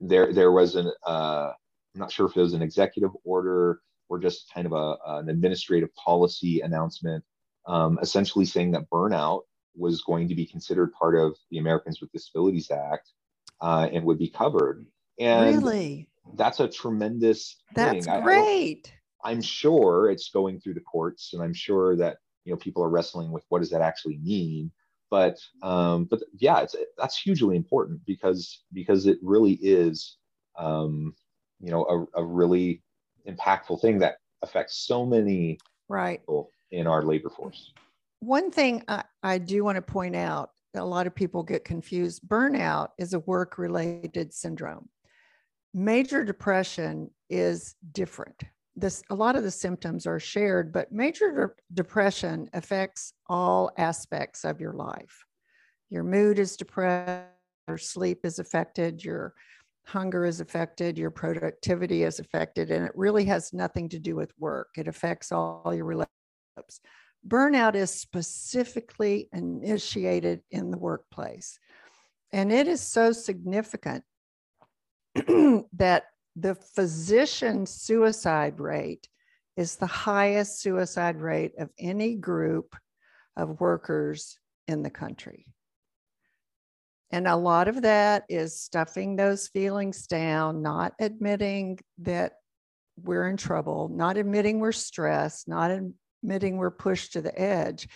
there, 0.00 0.32
there 0.32 0.50
was 0.50 0.74
an 0.74 0.90
uh, 1.06 1.52
I'm 1.94 2.00
not 2.00 2.10
sure 2.10 2.26
if 2.26 2.36
it 2.36 2.40
was 2.40 2.52
an 2.52 2.60
executive 2.60 3.12
order 3.22 3.80
or 4.08 4.18
just 4.18 4.52
kind 4.52 4.66
of 4.66 4.72
a, 4.72 4.96
an 5.06 5.28
administrative 5.28 5.94
policy 5.94 6.62
announcement, 6.62 7.22
um, 7.68 7.96
essentially 8.02 8.44
saying 8.44 8.72
that 8.72 8.90
burnout 8.90 9.42
was 9.76 10.02
going 10.02 10.26
to 10.26 10.34
be 10.34 10.46
considered 10.46 10.92
part 10.94 11.16
of 11.16 11.36
the 11.52 11.58
Americans 11.58 12.00
with 12.00 12.10
Disabilities 12.10 12.72
Act 12.72 13.12
uh, 13.60 13.88
and 13.92 14.04
would 14.04 14.18
be 14.18 14.28
covered. 14.28 14.84
And 15.20 15.62
really, 15.62 16.08
that's 16.34 16.58
a 16.58 16.66
tremendous. 16.66 17.54
That's 17.76 18.06
thing. 18.06 18.22
great. 18.24 18.92
I, 19.22 19.30
I'm 19.30 19.42
sure 19.42 20.10
it's 20.10 20.30
going 20.30 20.58
through 20.58 20.74
the 20.74 20.80
courts, 20.80 21.34
and 21.34 21.40
I'm 21.40 21.54
sure 21.54 21.94
that 21.98 22.16
you 22.44 22.52
know 22.52 22.56
people 22.56 22.82
are 22.82 22.90
wrestling 22.90 23.30
with 23.30 23.44
what 23.48 23.60
does 23.60 23.70
that 23.70 23.82
actually 23.82 24.18
mean. 24.18 24.70
But 25.10 25.38
um, 25.62 26.04
but 26.04 26.22
yeah, 26.36 26.60
it's 26.60 26.74
that's 26.98 27.18
hugely 27.18 27.56
important 27.56 28.00
because 28.06 28.62
because 28.72 29.06
it 29.06 29.18
really 29.22 29.58
is 29.62 30.16
um, 30.58 31.14
you 31.60 31.70
know 31.70 32.08
a, 32.14 32.20
a 32.20 32.24
really 32.24 32.82
impactful 33.28 33.80
thing 33.80 33.98
that 33.98 34.16
affects 34.42 34.86
so 34.86 35.06
many 35.06 35.58
right 35.88 36.20
people 36.20 36.50
in 36.70 36.86
our 36.86 37.02
labor 37.02 37.30
force. 37.30 37.72
One 38.20 38.50
thing 38.50 38.82
I, 38.88 39.04
I 39.22 39.38
do 39.38 39.64
want 39.64 39.76
to 39.76 39.82
point 39.82 40.16
out 40.16 40.50
a 40.74 40.84
lot 40.84 41.06
of 41.06 41.14
people 41.14 41.42
get 41.42 41.64
confused. 41.64 42.22
Burnout 42.26 42.88
is 42.98 43.14
a 43.14 43.20
work 43.20 43.58
related 43.58 44.32
syndrome. 44.32 44.88
Major 45.72 46.24
depression 46.24 47.10
is 47.30 47.74
different. 47.92 48.42
This, 48.76 49.02
a 49.10 49.14
lot 49.14 49.36
of 49.36 49.44
the 49.44 49.50
symptoms 49.50 50.06
are 50.06 50.18
shared, 50.18 50.72
but 50.72 50.90
major 50.90 51.32
de- 51.32 51.74
depression 51.74 52.48
affects 52.52 53.12
all 53.28 53.70
aspects 53.78 54.44
of 54.44 54.60
your 54.60 54.72
life. 54.72 55.24
Your 55.90 56.02
mood 56.02 56.38
is 56.38 56.56
depressed, 56.56 57.30
your 57.68 57.78
sleep 57.78 58.20
is 58.24 58.40
affected, 58.40 59.04
your 59.04 59.34
hunger 59.86 60.24
is 60.24 60.40
affected, 60.40 60.98
your 60.98 61.10
productivity 61.10 62.02
is 62.02 62.18
affected, 62.18 62.70
and 62.70 62.84
it 62.84 62.92
really 62.94 63.24
has 63.26 63.52
nothing 63.52 63.88
to 63.90 63.98
do 63.98 64.16
with 64.16 64.32
work. 64.38 64.68
It 64.76 64.88
affects 64.88 65.30
all 65.30 65.72
your 65.72 65.84
relationships. 65.84 66.80
Burnout 67.26 67.74
is 67.74 67.90
specifically 67.90 69.28
initiated 69.32 70.42
in 70.50 70.70
the 70.70 70.78
workplace. 70.78 71.58
And 72.32 72.52
it 72.52 72.66
is 72.66 72.80
so 72.80 73.12
significant 73.12 74.04
that 75.14 76.04
the 76.36 76.54
physician 76.54 77.66
suicide 77.66 78.58
rate 78.60 79.08
is 79.56 79.76
the 79.76 79.86
highest 79.86 80.60
suicide 80.60 81.20
rate 81.20 81.52
of 81.58 81.70
any 81.78 82.16
group 82.16 82.74
of 83.36 83.60
workers 83.60 84.38
in 84.66 84.82
the 84.82 84.90
country. 84.90 85.46
And 87.10 87.28
a 87.28 87.36
lot 87.36 87.68
of 87.68 87.82
that 87.82 88.24
is 88.28 88.60
stuffing 88.60 89.14
those 89.14 89.46
feelings 89.46 90.06
down, 90.08 90.62
not 90.62 90.94
admitting 90.98 91.78
that 91.98 92.32
we're 93.00 93.28
in 93.28 93.36
trouble, 93.36 93.88
not 93.88 94.16
admitting 94.16 94.58
we're 94.58 94.72
stressed, 94.72 95.46
not 95.46 95.70
admitting 95.70 96.56
we're 96.56 96.70
pushed 96.72 97.12
to 97.12 97.22
the 97.22 97.38
edge. 97.40 97.88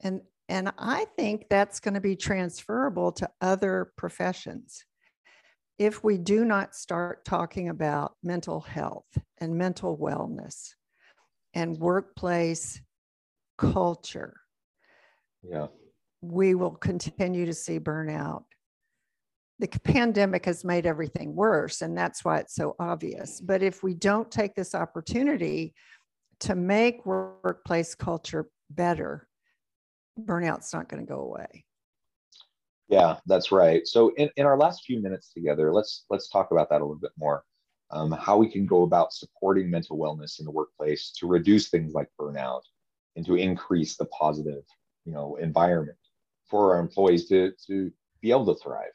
And, 0.00 0.20
and 0.48 0.72
I 0.78 1.06
think 1.16 1.46
that's 1.48 1.80
going 1.80 1.94
to 1.94 2.00
be 2.00 2.14
transferable 2.14 3.10
to 3.12 3.28
other 3.40 3.92
professions. 3.96 4.84
If 5.82 6.04
we 6.04 6.16
do 6.16 6.44
not 6.44 6.76
start 6.76 7.24
talking 7.24 7.68
about 7.68 8.12
mental 8.22 8.60
health 8.60 9.18
and 9.38 9.58
mental 9.58 9.98
wellness 9.98 10.74
and 11.54 11.76
workplace 11.76 12.80
culture, 13.58 14.36
yeah. 15.42 15.66
we 16.20 16.54
will 16.54 16.76
continue 16.76 17.46
to 17.46 17.52
see 17.52 17.80
burnout. 17.80 18.44
The 19.58 19.66
pandemic 19.66 20.44
has 20.44 20.64
made 20.64 20.86
everything 20.86 21.34
worse, 21.34 21.82
and 21.82 21.98
that's 21.98 22.24
why 22.24 22.38
it's 22.38 22.54
so 22.54 22.76
obvious. 22.78 23.40
But 23.40 23.64
if 23.64 23.82
we 23.82 23.94
don't 23.94 24.30
take 24.30 24.54
this 24.54 24.76
opportunity 24.76 25.74
to 26.42 26.54
make 26.54 27.04
workplace 27.04 27.96
culture 27.96 28.46
better, 28.70 29.26
burnout's 30.16 30.72
not 30.72 30.88
going 30.88 31.04
to 31.04 31.12
go 31.12 31.22
away. 31.22 31.64
Yeah, 32.92 33.16
that's 33.24 33.50
right. 33.50 33.86
So 33.86 34.12
in, 34.16 34.28
in 34.36 34.44
our 34.44 34.58
last 34.58 34.84
few 34.84 35.00
minutes 35.00 35.32
together, 35.32 35.72
let's 35.72 36.04
let's 36.10 36.28
talk 36.28 36.50
about 36.50 36.68
that 36.68 36.82
a 36.82 36.84
little 36.84 37.00
bit 37.00 37.12
more. 37.16 37.42
Um, 37.90 38.12
how 38.12 38.36
we 38.36 38.50
can 38.50 38.66
go 38.66 38.82
about 38.82 39.14
supporting 39.14 39.70
mental 39.70 39.98
wellness 39.98 40.38
in 40.38 40.44
the 40.44 40.50
workplace 40.50 41.10
to 41.18 41.26
reduce 41.26 41.68
things 41.68 41.94
like 41.94 42.08
burnout 42.20 42.60
and 43.16 43.24
to 43.24 43.36
increase 43.36 43.96
the 43.96 44.04
positive, 44.06 44.62
you 45.06 45.12
know, 45.12 45.36
environment 45.36 45.96
for 46.50 46.74
our 46.74 46.80
employees 46.80 47.28
to 47.28 47.52
to 47.66 47.90
be 48.20 48.30
able 48.30 48.54
to 48.54 48.62
thrive 48.62 48.92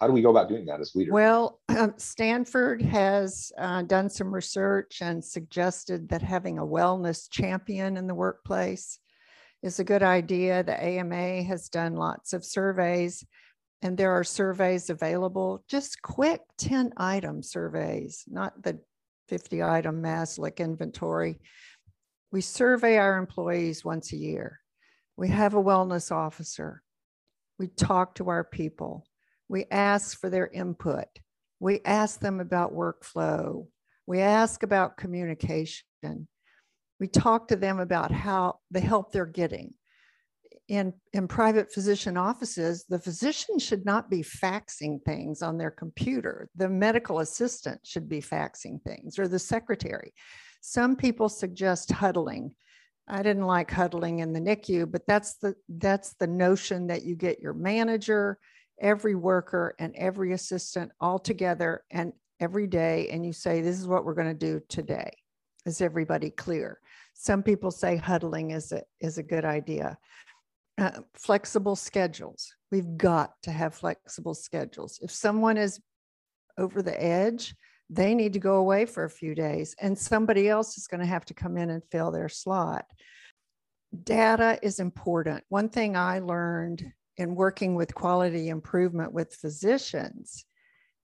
how 0.00 0.06
do 0.06 0.14
we 0.14 0.22
go 0.22 0.30
about 0.30 0.48
doing 0.48 0.64
that 0.64 0.80
as 0.80 0.94
leaders? 0.94 1.12
Well, 1.12 1.60
um, 1.68 1.92
Stanford 1.98 2.80
has 2.80 3.52
uh, 3.58 3.82
done 3.82 4.08
some 4.08 4.34
research 4.34 5.02
and 5.02 5.22
suggested 5.22 6.08
that 6.08 6.22
having 6.22 6.58
a 6.58 6.64
wellness 6.64 7.28
champion 7.30 7.98
in 7.98 8.06
the 8.06 8.14
workplace 8.14 8.98
is 9.62 9.78
a 9.78 9.84
good 9.84 10.02
idea. 10.02 10.62
The 10.62 10.82
AMA 10.82 11.42
has 11.44 11.68
done 11.68 11.94
lots 11.94 12.32
of 12.32 12.44
surveys, 12.44 13.24
and 13.82 13.96
there 13.96 14.12
are 14.12 14.24
surveys 14.24 14.90
available, 14.90 15.64
just 15.68 16.02
quick 16.02 16.40
10 16.58 16.92
item 16.96 17.42
surveys, 17.42 18.24
not 18.26 18.62
the 18.62 18.80
50 19.28 19.62
item 19.62 20.02
Maslach 20.02 20.58
inventory. 20.58 21.40
We 22.32 22.40
survey 22.40 22.96
our 22.98 23.18
employees 23.18 23.84
once 23.84 24.12
a 24.12 24.16
year. 24.16 24.60
We 25.16 25.28
have 25.28 25.54
a 25.54 25.62
wellness 25.62 26.10
officer. 26.10 26.82
We 27.58 27.68
talk 27.68 28.14
to 28.16 28.28
our 28.28 28.44
people 28.44 29.06
we 29.50 29.66
ask 29.68 30.20
for 30.20 30.30
their 30.30 30.46
input. 30.46 31.08
We 31.58 31.80
ask 31.84 32.20
them 32.20 32.38
about 32.38 32.72
workflow. 32.72 33.66
We 34.06 34.20
ask 34.20 34.62
about 34.62 34.96
communication. 34.96 36.28
We 37.00 37.08
talk 37.08 37.48
to 37.48 37.56
them 37.56 37.80
about 37.80 38.12
how 38.12 38.60
the 38.70 38.80
help 38.80 39.10
they're 39.10 39.26
getting. 39.26 39.74
In, 40.68 40.92
in 41.12 41.26
private 41.26 41.72
physician 41.72 42.16
offices, 42.16 42.84
the 42.88 43.00
physician 43.00 43.58
should 43.58 43.84
not 43.84 44.08
be 44.08 44.22
faxing 44.22 45.02
things 45.04 45.42
on 45.42 45.58
their 45.58 45.72
computer. 45.72 46.48
The 46.54 46.68
medical 46.68 47.18
assistant 47.18 47.80
should 47.84 48.08
be 48.08 48.20
faxing 48.20 48.80
things 48.82 49.18
or 49.18 49.26
the 49.26 49.38
secretary. 49.38 50.12
Some 50.60 50.94
people 50.94 51.28
suggest 51.28 51.90
huddling. 51.90 52.54
I 53.08 53.24
didn't 53.24 53.46
like 53.46 53.72
huddling 53.72 54.20
in 54.20 54.32
the 54.32 54.38
NICU, 54.38 54.92
but 54.92 55.04
that's 55.08 55.34
the 55.38 55.56
that's 55.68 56.14
the 56.20 56.28
notion 56.28 56.86
that 56.86 57.02
you 57.02 57.16
get 57.16 57.40
your 57.40 57.54
manager 57.54 58.38
every 58.80 59.14
worker 59.14 59.74
and 59.78 59.94
every 59.96 60.32
assistant 60.32 60.90
all 61.00 61.18
together 61.18 61.84
and 61.90 62.12
every 62.40 62.66
day 62.66 63.08
and 63.10 63.24
you 63.24 63.32
say 63.32 63.60
this 63.60 63.78
is 63.78 63.86
what 63.86 64.04
we're 64.04 64.14
going 64.14 64.26
to 64.26 64.34
do 64.34 64.60
today 64.68 65.10
is 65.66 65.82
everybody 65.82 66.30
clear 66.30 66.78
some 67.20 67.42
people 67.42 67.70
say 67.70 67.96
huddling 67.96 68.52
is 68.52 68.72
a, 68.72 68.82
is 69.00 69.18
a 69.18 69.22
good 69.22 69.44
idea. 69.44 69.98
Uh, 70.78 71.00
flexible 71.14 71.76
schedules. 71.76 72.54
We've 72.70 72.96
got 72.96 73.34
to 73.42 73.50
have 73.50 73.74
flexible 73.74 74.34
schedules. 74.34 74.98
If 75.02 75.10
someone 75.10 75.58
is 75.58 75.80
over 76.58 76.82
the 76.82 77.02
edge 77.02 77.54
they 77.90 78.14
need 78.14 78.32
to 78.32 78.38
go 78.38 78.54
away 78.54 78.86
for 78.86 79.04
a 79.04 79.10
few 79.10 79.34
days 79.34 79.74
and 79.80 79.98
somebody 79.98 80.48
else 80.48 80.78
is 80.78 80.86
going 80.86 81.00
to 81.00 81.06
have 81.06 81.24
to 81.24 81.34
come 81.34 81.56
in 81.56 81.70
and 81.70 81.82
fill 81.90 82.12
their 82.12 82.28
slot. 82.28 82.86
Data 84.04 84.60
is 84.62 84.78
important. 84.78 85.42
One 85.48 85.68
thing 85.68 85.96
i 85.96 86.20
learned 86.20 86.84
in 87.16 87.34
working 87.34 87.74
with 87.74 87.94
quality 87.94 88.48
improvement 88.48 89.12
with 89.12 89.34
physicians 89.34 90.46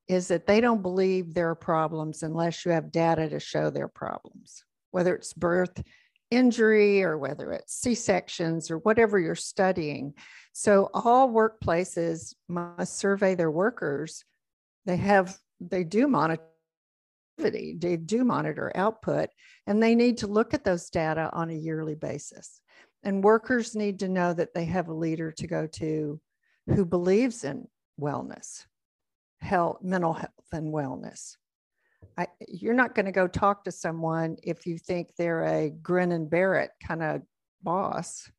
is 0.07 0.29
that 0.29 0.47
they 0.47 0.61
don't 0.61 0.83
believe 0.83 1.35
there 1.35 1.51
are 1.51 1.57
problems 1.57 2.23
unless 2.23 2.65
you 2.65 2.71
have 2.71 2.93
data 2.93 3.29
to 3.29 3.41
show 3.41 3.71
their 3.71 3.89
problems, 3.89 4.63
whether 4.93 5.17
it's 5.17 5.33
birth 5.33 5.83
injury 6.31 7.03
or 7.03 7.19
whether 7.19 7.53
it's 7.53 7.75
C 7.75 7.95
sections 7.95 8.71
or 8.71 8.79
whatever 8.79 9.19
you're 9.19 9.35
studying. 9.35 10.15
So, 10.53 10.91
all 10.95 11.29
workplaces 11.29 12.35
must 12.49 12.99
survey 12.99 13.35
their 13.35 13.51
workers. 13.51 14.25
They 14.85 14.97
have, 14.97 15.37
they 15.61 15.85
do 15.85 16.09
monitor. 16.09 16.43
They 17.39 17.75
do 17.75 18.25
monitor 18.25 18.73
output 18.75 19.29
and 19.67 19.83
they 19.83 19.95
need 19.95 20.19
to 20.19 20.27
look 20.27 20.55
at 20.55 20.65
those 20.65 20.89
data 20.89 21.29
on 21.35 21.51
a 21.51 21.55
yearly 21.55 21.95
basis. 21.95 22.63
And 23.03 23.23
workers 23.23 23.77
need 23.77 23.99
to 23.99 24.09
know 24.09 24.33
that 24.33 24.55
they 24.55 24.65
have 24.65 24.89
a 24.89 24.95
leader 24.95 25.33
to 25.33 25.47
go 25.47 25.67
to 25.67 26.19
who 26.67 26.85
believes 26.85 27.45
in 27.45 27.69
wellness, 28.01 28.65
health, 29.41 29.79
mental 29.83 30.15
health, 30.15 30.31
and 30.53 30.73
wellness. 30.73 31.37
I, 32.19 32.27
you're 32.49 32.75
not 32.75 32.95
going 32.95 33.07
to 33.07 33.13
go 33.13 33.29
talk 33.29 33.65
to 33.65 33.73
someone 33.73 34.37
if 34.43 34.67
you 34.67 34.79
think 34.79 35.11
they're 35.17 35.45
a 35.45 35.71
grin 35.71 36.13
and 36.13 36.29
bear 36.29 36.57
it 36.57 36.71
kind 36.87 37.03
of 37.03 37.23
boss. 37.63 38.31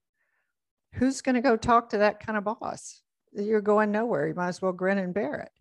Who's 0.94 1.22
going 1.22 1.36
to 1.36 1.42
go 1.42 1.58
talk 1.58 1.90
to 1.90 2.00
that 2.00 2.20
kind 2.20 2.38
of 2.38 2.46
boss? 2.46 3.02
You're 3.34 3.62
going 3.62 3.92
nowhere. 3.92 4.28
You 4.28 4.34
might 4.34 4.48
as 4.50 4.62
well 4.62 4.72
grin 4.72 4.98
and 4.98 5.14
bear 5.14 5.42
it. 5.42 5.52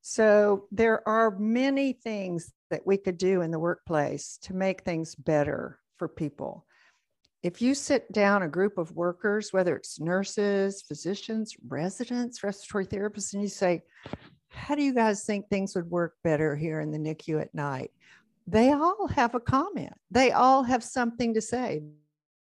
So 0.00 0.66
there 0.72 1.06
are 1.08 1.36
many 1.38 1.92
things 1.92 2.52
that 2.70 2.86
we 2.86 2.96
could 2.96 3.18
do 3.18 3.42
in 3.42 3.50
the 3.50 3.58
workplace 3.58 4.38
to 4.42 4.54
make 4.54 4.82
things 4.82 5.14
better 5.14 5.78
for 5.98 6.08
people. 6.08 6.66
If 7.42 7.62
you 7.62 7.74
sit 7.74 8.10
down 8.12 8.42
a 8.42 8.48
group 8.48 8.78
of 8.78 8.92
workers, 8.92 9.52
whether 9.52 9.76
it's 9.76 10.00
nurses, 10.00 10.82
physicians, 10.82 11.54
residents, 11.68 12.42
respiratory 12.42 12.86
therapists, 12.86 13.32
and 13.32 13.42
you 13.42 13.48
say, 13.48 13.82
How 14.58 14.74
do 14.74 14.82
you 14.82 14.92
guys 14.92 15.24
think 15.24 15.48
things 15.48 15.74
would 15.74 15.90
work 15.90 16.16
better 16.24 16.56
here 16.56 16.80
in 16.80 16.90
the 16.90 16.98
NICU 16.98 17.40
at 17.40 17.54
night? 17.54 17.90
They 18.46 18.72
all 18.72 19.06
have 19.08 19.34
a 19.34 19.40
comment. 19.40 19.94
They 20.10 20.32
all 20.32 20.62
have 20.62 20.82
something 20.82 21.34
to 21.34 21.40
say. 21.40 21.82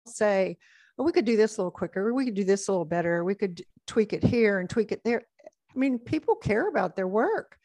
Say, 0.07 0.57
well, 0.97 1.05
we 1.05 1.13
could 1.13 1.25
do 1.25 1.37
this 1.37 1.57
a 1.57 1.61
little 1.61 1.71
quicker. 1.71 2.13
We 2.15 2.25
could 2.25 2.35
do 2.35 2.45
this 2.45 2.67
a 2.67 2.73
little 2.73 2.85
better. 2.85 3.25
We 3.25 3.35
could 3.35 3.63
tweak 3.87 4.13
it 4.13 4.25
here 4.25 4.59
and 4.59 4.69
tweak 4.69 4.91
it 4.91 5.03
there. 5.05 5.23
I 5.45 5.79
mean, 5.79 5.99
people 5.99 6.35
care 6.35 6.69
about 6.69 6.97
their 6.97 7.07
work. 7.07 7.57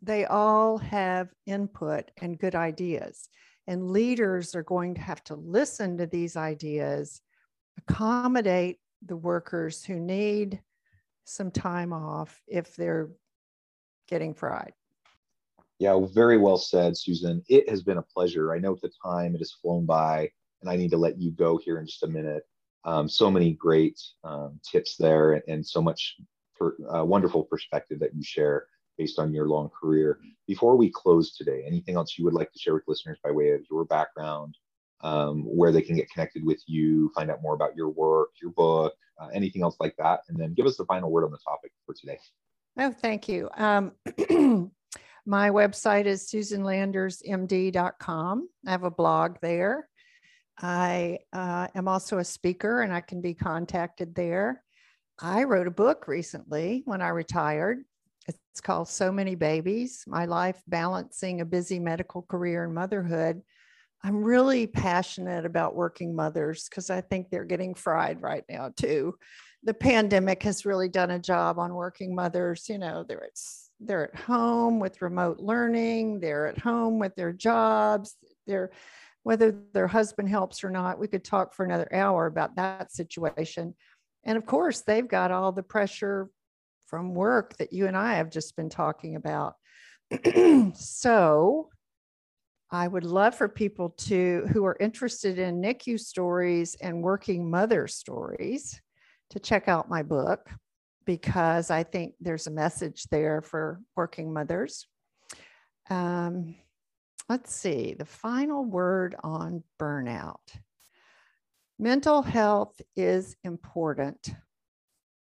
They 0.00 0.24
all 0.24 0.78
have 0.78 1.28
input 1.46 2.10
and 2.22 2.38
good 2.38 2.54
ideas. 2.54 3.28
And 3.66 3.90
leaders 3.90 4.54
are 4.54 4.62
going 4.62 4.94
to 4.94 5.00
have 5.00 5.22
to 5.24 5.34
listen 5.34 5.98
to 5.98 6.06
these 6.06 6.36
ideas, 6.36 7.20
accommodate 7.76 8.78
the 9.04 9.16
workers 9.16 9.84
who 9.84 9.98
need 9.98 10.62
some 11.24 11.50
time 11.50 11.92
off 11.92 12.40
if 12.46 12.76
they're 12.76 13.10
getting 14.10 14.34
fried. 14.34 14.72
Yeah, 15.78 15.98
very 16.12 16.36
well 16.36 16.58
said, 16.58 16.98
Susan. 16.98 17.42
It 17.48 17.68
has 17.70 17.82
been 17.82 17.96
a 17.96 18.02
pleasure. 18.02 18.52
I 18.52 18.58
know 18.58 18.76
the 18.82 18.90
time 19.02 19.34
it 19.34 19.38
has 19.38 19.52
flown 19.62 19.86
by, 19.86 20.30
and 20.60 20.68
I 20.70 20.76
need 20.76 20.90
to 20.90 20.98
let 20.98 21.18
you 21.18 21.30
go 21.30 21.56
here 21.56 21.78
in 21.78 21.86
just 21.86 22.02
a 22.02 22.06
minute. 22.06 22.42
Um, 22.84 23.08
so 23.08 23.30
many 23.30 23.54
great 23.54 23.98
um, 24.22 24.60
tips 24.62 24.96
there, 24.96 25.32
and, 25.32 25.42
and 25.48 25.66
so 25.66 25.80
much 25.80 26.16
per, 26.58 26.76
uh, 26.94 27.04
wonderful 27.04 27.44
perspective 27.44 27.98
that 28.00 28.14
you 28.14 28.22
share 28.22 28.66
based 28.98 29.18
on 29.18 29.32
your 29.32 29.48
long 29.48 29.70
career. 29.70 30.18
Before 30.46 30.76
we 30.76 30.90
close 30.90 31.34
today, 31.34 31.62
anything 31.66 31.96
else 31.96 32.18
you 32.18 32.24
would 32.26 32.34
like 32.34 32.52
to 32.52 32.58
share 32.58 32.74
with 32.74 32.84
listeners 32.86 33.18
by 33.24 33.30
way 33.30 33.52
of 33.52 33.62
your 33.70 33.86
background, 33.86 34.54
um, 35.02 35.44
where 35.44 35.72
they 35.72 35.80
can 35.80 35.96
get 35.96 36.10
connected 36.10 36.44
with 36.44 36.62
you, 36.66 37.10
find 37.14 37.30
out 37.30 37.40
more 37.40 37.54
about 37.54 37.74
your 37.74 37.88
work, 37.88 38.30
your 38.42 38.50
book, 38.50 38.92
uh, 39.18 39.28
anything 39.32 39.62
else 39.62 39.76
like 39.80 39.94
that, 39.96 40.20
and 40.28 40.38
then 40.38 40.52
give 40.52 40.66
us 40.66 40.76
the 40.76 40.84
final 40.84 41.10
word 41.10 41.24
on 41.24 41.30
the 41.30 41.38
topic 41.38 41.72
for 41.86 41.94
today. 41.94 42.18
Oh, 42.78 42.92
thank 42.92 43.28
you. 43.28 43.50
Um, 43.56 43.92
my 45.26 45.50
website 45.50 46.06
is 46.06 46.30
susanlandersmd.com. 46.30 48.48
I 48.66 48.70
have 48.70 48.84
a 48.84 48.90
blog 48.90 49.36
there. 49.42 49.88
I 50.62 51.18
uh, 51.32 51.68
am 51.74 51.88
also 51.88 52.18
a 52.18 52.24
speaker 52.24 52.82
and 52.82 52.92
I 52.92 53.00
can 53.00 53.20
be 53.20 53.34
contacted 53.34 54.14
there. 54.14 54.62
I 55.18 55.44
wrote 55.44 55.66
a 55.66 55.72
book 55.72 56.06
recently 56.08 56.82
when 56.84 57.02
I 57.02 57.08
retired. 57.08 57.84
It's 58.28 58.60
called 58.60 58.88
So 58.88 59.10
Many 59.10 59.34
Babies 59.34 60.04
My 60.06 60.26
Life 60.26 60.62
Balancing 60.66 61.40
a 61.40 61.44
Busy 61.44 61.78
Medical 61.78 62.22
Career 62.22 62.64
and 62.64 62.74
Motherhood. 62.74 63.42
I'm 64.02 64.24
really 64.24 64.66
passionate 64.66 65.44
about 65.44 65.74
working 65.74 66.14
mothers 66.14 66.68
because 66.68 66.90
I 66.90 67.02
think 67.02 67.28
they're 67.28 67.44
getting 67.44 67.74
fried 67.74 68.22
right 68.22 68.44
now, 68.48 68.72
too. 68.74 69.16
The 69.62 69.74
pandemic 69.74 70.42
has 70.44 70.64
really 70.64 70.88
done 70.88 71.10
a 71.10 71.18
job 71.18 71.58
on 71.58 71.74
working 71.74 72.14
mothers. 72.14 72.68
You 72.68 72.78
know, 72.78 73.04
they're 73.06 73.24
at, 73.24 73.38
they're 73.78 74.12
at 74.12 74.20
home 74.20 74.80
with 74.80 75.02
remote 75.02 75.38
learning, 75.38 76.20
they're 76.20 76.46
at 76.46 76.58
home 76.58 76.98
with 76.98 77.14
their 77.14 77.32
jobs, 77.32 78.16
they're 78.46 78.70
whether 79.22 79.54
their 79.74 79.86
husband 79.86 80.28
helps 80.28 80.64
or 80.64 80.70
not. 80.70 80.98
We 80.98 81.08
could 81.08 81.24
talk 81.24 81.52
for 81.52 81.64
another 81.64 81.88
hour 81.92 82.26
about 82.26 82.56
that 82.56 82.90
situation. 82.90 83.74
And 84.24 84.38
of 84.38 84.46
course, 84.46 84.80
they've 84.80 85.06
got 85.06 85.30
all 85.30 85.52
the 85.52 85.62
pressure 85.62 86.28
from 86.86 87.14
work 87.14 87.56
that 87.58 87.72
you 87.72 87.86
and 87.86 87.96
I 87.96 88.14
have 88.14 88.30
just 88.30 88.56
been 88.56 88.70
talking 88.70 89.16
about. 89.16 89.54
so, 90.74 91.68
I 92.72 92.86
would 92.86 93.04
love 93.04 93.34
for 93.34 93.48
people 93.48 93.90
to 93.90 94.46
who 94.52 94.64
are 94.64 94.76
interested 94.78 95.38
in 95.38 95.60
NICU 95.60 95.98
stories 95.98 96.76
and 96.80 97.02
working 97.02 97.50
mother 97.50 97.88
stories 97.88 98.80
to 99.30 99.38
check 99.38 99.68
out 99.68 99.88
my 99.88 100.02
book 100.02 100.50
because 101.06 101.70
I 101.70 101.82
think 101.82 102.14
there's 102.20 102.46
a 102.46 102.52
message 102.52 103.04
there 103.10 103.40
for 103.40 103.80
working 103.96 104.32
mothers. 104.32 104.86
Um, 105.88 106.56
let's 107.28 107.54
see, 107.54 107.94
the 107.98 108.04
final 108.04 108.64
word 108.64 109.16
on 109.22 109.62
burnout. 109.80 110.36
Mental 111.78 112.22
health 112.22 112.80
is 112.94 113.36
important. 113.42 114.34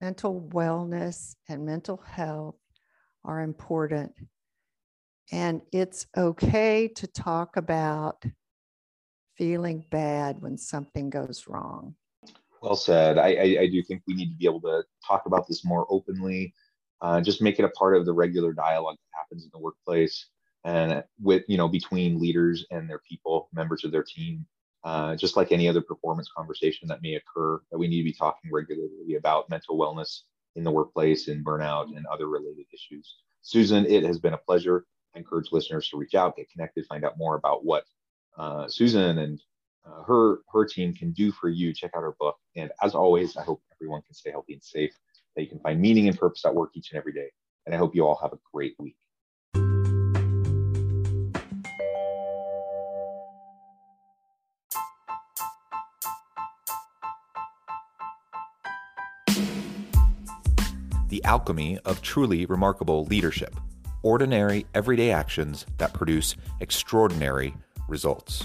Mental 0.01 0.41
wellness 0.53 1.37
and 1.49 1.65
mental 1.65 1.99
health 1.99 2.57
are 3.25 3.41
important. 3.41 4.13
And 5.31 5.61
it's 5.73 6.07
okay 6.17 6.89
to 6.97 7.07
talk 7.07 7.57
about 7.57 8.25
feeling 9.37 9.85
bad 9.91 10.41
when 10.41 10.59
something 10.59 11.11
goes 11.11 11.47
wrong. 11.47 11.95
Well 12.63 12.77
said. 12.77 13.19
I, 13.19 13.29
I, 13.29 13.59
I 13.63 13.67
do 13.69 13.83
think 13.83 14.03
we 14.07 14.15
need 14.15 14.31
to 14.31 14.37
be 14.37 14.47
able 14.47 14.61
to 14.63 14.83
talk 15.07 15.27
about 15.27 15.47
this 15.47 15.65
more 15.65 15.87
openly, 15.89 16.55
uh, 17.01 17.21
just 17.21 17.43
make 17.43 17.59
it 17.59 17.65
a 17.65 17.71
part 17.71 17.97
of 17.97 18.05
the 18.05 18.13
regular 18.13 18.53
dialogue 18.53 18.97
that 18.97 19.19
happens 19.19 19.45
in 19.45 19.51
the 19.53 19.59
workplace 19.59 20.27
and 20.65 21.05
with, 21.21 21.45
you 21.49 21.57
know, 21.57 21.69
between 21.69 22.21
leaders 22.21 22.67
and 22.71 22.89
their 22.91 23.01
people, 23.09 23.49
members 23.53 23.85
of 23.85 23.93
their 23.93 24.03
team. 24.03 24.47
Uh, 24.85 25.17
just 25.17 25.37
like 25.37 25.51
any 25.51 25.69
other 25.69 25.81
performance 25.81 26.31
conversation 26.35 26.87
that 26.87 27.03
may 27.03 27.15
occur, 27.15 27.61
that 27.71 27.79
we 27.79 27.89
need 27.89 27.99
to 27.99 28.05
be 28.05 28.13
talking 28.13 28.51
regularly 28.53 29.17
about 29.19 29.51
mental 29.51 29.77
wellness 29.77 30.21
in 30.55 30.63
the 30.63 30.71
workplace 30.71 31.27
and 31.27 31.45
burnout 31.45 31.97
and 31.97 32.07
other 32.07 32.29
related 32.29 32.65
issues. 32.73 33.17
Susan, 33.43 33.85
it 33.87 34.05
has 34.05 34.19
been 34.19 34.35
a 34.35 34.39
pleasure. 34.39 34.85
I 35.15 35.19
encourage 35.19 35.51
listeners 35.51 35.89
to 35.89 35.97
reach 35.97 36.15
out, 36.15 36.37
get 36.37 36.51
connected, 36.51 36.87
find 36.87 37.05
out 37.05 37.19
more 37.19 37.35
about 37.35 37.65
what 37.65 37.85
uh, 38.39 38.69
Susan 38.69 39.19
and 39.19 39.43
uh, 39.89 40.03
her 40.03 40.41
her 40.53 40.65
team 40.65 40.95
can 40.95 41.13
do 41.13 41.33
for 41.33 41.49
you. 41.49 41.73
Check 41.73 41.93
out 41.97 42.03
her 42.03 42.15
book. 42.19 42.37
And 42.57 42.71
as 42.83 42.95
always, 42.95 43.37
I 43.37 43.43
hope 43.43 43.63
everyone 43.75 44.03
can 44.03 44.15
stay 44.15 44.31
healthy 44.31 44.55
and 44.55 44.63
safe. 44.63 44.93
That 45.37 45.43
you 45.43 45.49
can 45.49 45.61
find 45.61 45.81
meaning 45.81 46.09
and 46.09 46.19
purpose 46.19 46.45
at 46.45 46.55
work 46.55 46.71
each 46.75 46.91
and 46.91 46.99
every 46.99 47.13
day. 47.13 47.31
And 47.67 47.75
I 47.75 47.79
hope 47.79 47.95
you 47.95 48.07
all 48.07 48.19
have 48.23 48.33
a 48.33 48.39
great 48.53 48.75
week. 48.79 48.97
the 61.09 61.25
alchemy 61.25 61.79
of 61.87 62.03
truly 62.03 62.45
remarkable 62.45 63.07
leadership 63.07 63.57
ordinary, 64.03 64.65
everyday 64.75 65.11
actions 65.11 65.67
that 65.79 65.93
produce 65.93 66.37
extraordinary 66.61 67.55
results. 67.89 68.45